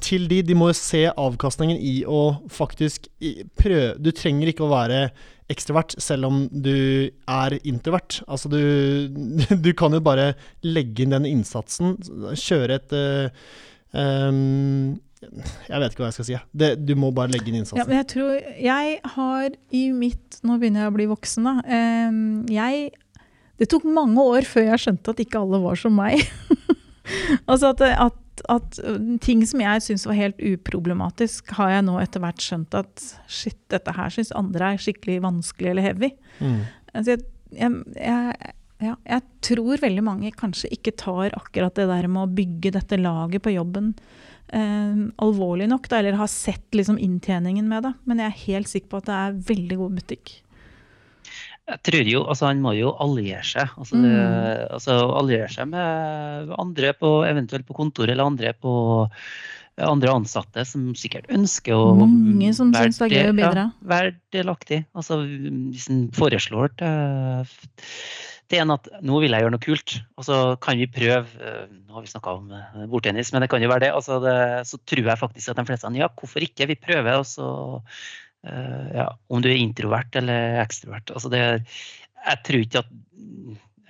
[0.02, 2.22] Til de, de må jo se avkastningen i å
[2.52, 3.10] faktisk
[3.60, 5.10] prøve Du trenger ikke å være
[5.52, 8.22] ekstrovert selv om du er introvert.
[8.32, 8.62] Altså du
[9.66, 10.32] Du kan jo bare
[10.64, 11.98] legge inn den innsatsen,
[12.40, 13.28] kjøre et eh,
[14.00, 14.96] ehm,
[15.32, 16.40] Jeg vet ikke hva jeg skal si.
[16.64, 17.90] Det, du må bare legge inn Ja, innsatsen.
[17.90, 18.32] men jeg tror
[18.64, 21.54] Jeg har i mitt Nå begynner jeg å bli voksen, da.
[21.78, 22.20] Em,
[22.52, 22.92] jeg
[23.62, 26.24] Det tok mange år før jeg skjønte at ikke alle var som meg.
[27.52, 32.00] altså at, at, at uh, ting som jeg syns var helt uproblematisk, har jeg nå
[32.02, 36.12] etter hvert skjønt at shit, dette her syns andre er skikkelig vanskelig eller heavy.
[36.42, 36.60] Mm.
[36.94, 38.54] Altså jeg, jeg, jeg,
[38.84, 43.00] ja, jeg tror veldig mange kanskje ikke tar akkurat det der med å bygge dette
[43.00, 43.94] laget på jobben
[44.54, 47.94] eh, alvorlig nok, da, eller har sett liksom inntjeningen med det.
[48.06, 50.36] Men jeg er helt sikker på at det er veldig god butikk.
[51.64, 53.70] Jeg tror jo, altså Han må jo alliere seg.
[53.80, 54.74] Altså, Mm.
[54.76, 58.74] altså Alliere seg med andre på eventuelt på kontoret, eller andre på
[59.82, 63.64] andre ansatte som sikkert ønsker å Mange som være syns det er gøy å bidra.
[63.72, 64.84] Ja, være delaktig.
[64.94, 67.48] Altså, hvis en foreslår til,
[68.52, 71.64] til en at nå vil jeg gjøre noe kult, og så kan vi prøve eh,
[71.74, 73.92] Nå har vi snakka om eh, bordtennis, men det kan jo være det.
[73.98, 74.38] Altså det.
[74.70, 76.70] Så tror jeg faktisk at de fleste ja, hvorfor ikke?
[76.70, 77.50] Vi prøver, og så
[78.46, 81.16] eh, ja, Om du er introvert eller ekstrovert.
[81.18, 81.44] Altså det,
[82.24, 82.94] jeg tror ikke at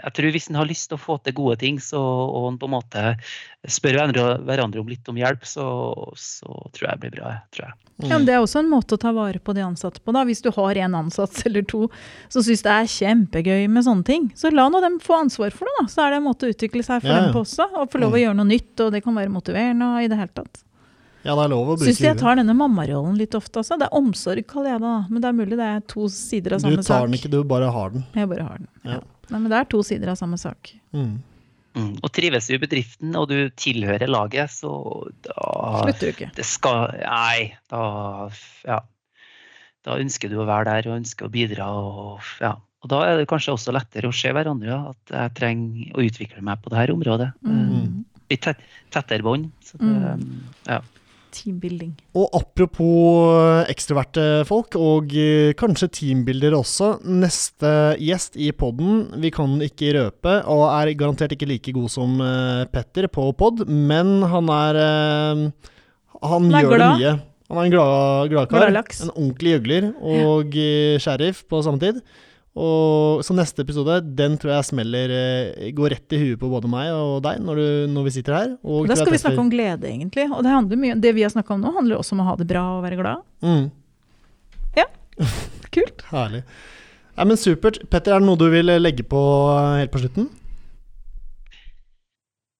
[0.02, 2.58] jeg tror Hvis en har lyst til å få til gode ting, så, og en
[2.60, 3.04] på en måte
[3.70, 5.66] spør hverandre, hverandre om litt om hjelp, så,
[6.18, 7.34] så tror jeg det blir bra.
[7.54, 7.78] tror jeg.
[8.02, 8.08] Mm.
[8.10, 10.12] Ja, men Det er også en måte å ta vare på de ansatte på.
[10.12, 10.24] da.
[10.26, 11.86] Hvis du har en ansatt eller to
[12.28, 15.70] som syns det er kjempegøy med sånne ting, så la nå dem få ansvar for
[15.70, 15.76] det.
[15.80, 15.86] da.
[15.94, 17.26] Så er det en måte å utvikle seg for Ja, ja.
[17.30, 17.70] dem på også.
[17.78, 20.18] Og få lov å gjøre noe nytt, og det kan være motiverende og i det
[20.20, 20.64] hele tatt.
[21.24, 23.78] Ja, det er lov å bruke Syns jeg tar denne mammarollen litt ofte, altså.
[23.80, 24.89] Det er omsorg, kaller jeg det.
[24.89, 24.98] da.
[25.14, 27.22] Men det er mulig det er to sider av Du samme tar den sak.
[27.22, 28.04] ikke, du bare har den.
[28.18, 28.68] Jeg bare har den.
[28.84, 28.98] Ja.
[28.98, 29.00] Ja.
[29.32, 30.74] Nei, men det er to sider av samme sak.
[30.96, 31.22] Mm.
[31.74, 31.94] Mm.
[32.06, 34.72] Og trives du i bedriften og du tilhører laget, så
[35.26, 35.46] da
[35.82, 36.32] Slutter du ikke.
[36.38, 37.86] Det skal Nei, da
[38.68, 38.82] Ja.
[39.84, 41.66] Da ønsker du å være der og ønsker å bidra.
[41.76, 42.54] Og, ja.
[42.56, 44.78] og da er det kanskje også lettere å se hverandre.
[44.94, 47.28] At jeg trenger å utvikle meg på dette området.
[47.44, 48.06] Mm.
[48.32, 48.62] Litt tett,
[48.96, 49.50] tettere bånd.
[49.66, 50.14] Så det,
[50.70, 50.80] ja.
[51.34, 51.92] Teambuilding.
[52.20, 56.94] Og apropos ekstroverte folk, og eh, kanskje teambuildere også.
[57.10, 62.18] Neste gjest i podden, vi kan ikke røpe, og er garantert ikke like god som
[62.24, 65.46] eh, Petter på pod, men han er eh,
[66.24, 67.16] Han er gjør det mye.
[67.54, 68.52] Han er en glad.
[68.54, 69.02] Gladlaks.
[69.06, 72.00] En ordentlig gjøgler og eh, sheriff på samme tid.
[72.54, 76.70] Og, så neste episode den tror jeg smeller eh, går rett i huet på både
[76.70, 78.51] meg og deg når, du, når vi sitter her.
[78.62, 80.28] Og Og da skal vi snakke om glede, egentlig.
[80.30, 82.49] Og det, mye, det vi har snakka om nå, handler også om å ha det
[82.51, 83.26] bra og være glad.
[83.41, 83.72] mm.
[85.74, 86.04] Kult.
[86.10, 86.43] Herlig.
[87.14, 87.80] Ja, men Supert.
[87.89, 89.22] Petter, er det noe du vil legge på
[89.78, 90.30] helt på slutten?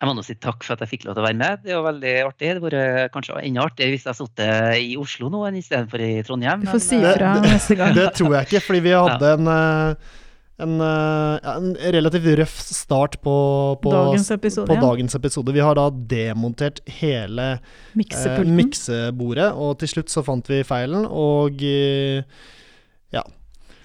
[0.04, 1.62] Jeg må nå si takk for at jeg fikk lov til å være med.
[1.64, 2.48] Det var veldig artig.
[2.52, 6.66] Det hadde kanskje enda artigere hvis jeg sittet i Oslo nå enn istedenfor i Trondheim.
[6.66, 7.96] Du får si Men, ifra neste gang.
[7.96, 10.18] Det tror jeg ikke, fordi vi hadde en, eh,
[10.66, 13.38] en, eh, ja, en relativt røff start på,
[13.86, 14.84] på, Dagens episode, på ja.
[14.84, 15.56] dagens episode.
[15.56, 15.88] Vi har da
[16.18, 22.28] demontert hele eh, miksebordet, og til slutt så fant vi feilen, og eh,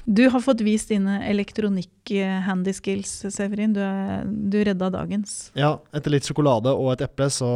[0.09, 3.75] Du har fått vist dine elektronikk-handy skills, Severin.
[3.77, 5.51] Du, er, du redda dagens.
[5.59, 7.49] ja, etter litt sjokolade og et eple, så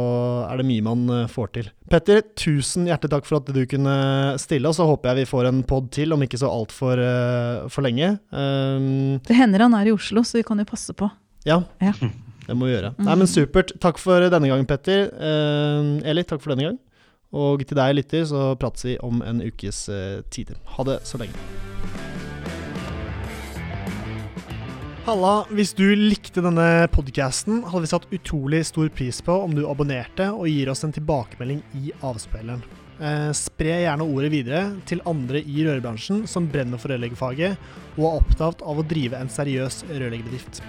[0.45, 1.71] er det mye man eh, får til.
[1.89, 3.95] Petter, tusen hjertelig takk for at du kunne
[4.41, 7.65] stille, og så håper jeg vi får en pod til, om ikke så altfor uh,
[7.73, 8.11] for lenge.
[8.29, 11.09] Um, Det hender han er i Oslo, så vi kan jo passe på.
[11.49, 11.95] Ja, Ja.
[12.47, 12.93] det må vi gjøre.
[13.01, 13.73] Nei, men Supert.
[13.81, 15.09] Takk for denne gangen, Petter.
[15.17, 16.77] Uh, Eli, takk for denne gang.
[17.33, 20.53] Og til deg, lytter, så prates vi om en ukes uh, tid.
[20.77, 21.33] Ha det så lenge.
[25.03, 29.65] Halla, hvis du likte denne podcasten, hadde vi satt utrolig stor pris på om du
[29.67, 32.61] abonnerte og gir oss en tilbakemelding i avspilleren.
[33.03, 37.59] Eh, spre gjerne ordet videre til andre i rørbransjen som brenner for rørleggerfaget
[37.97, 40.63] og er opptatt av å drive en seriøs rørleggerbedrift.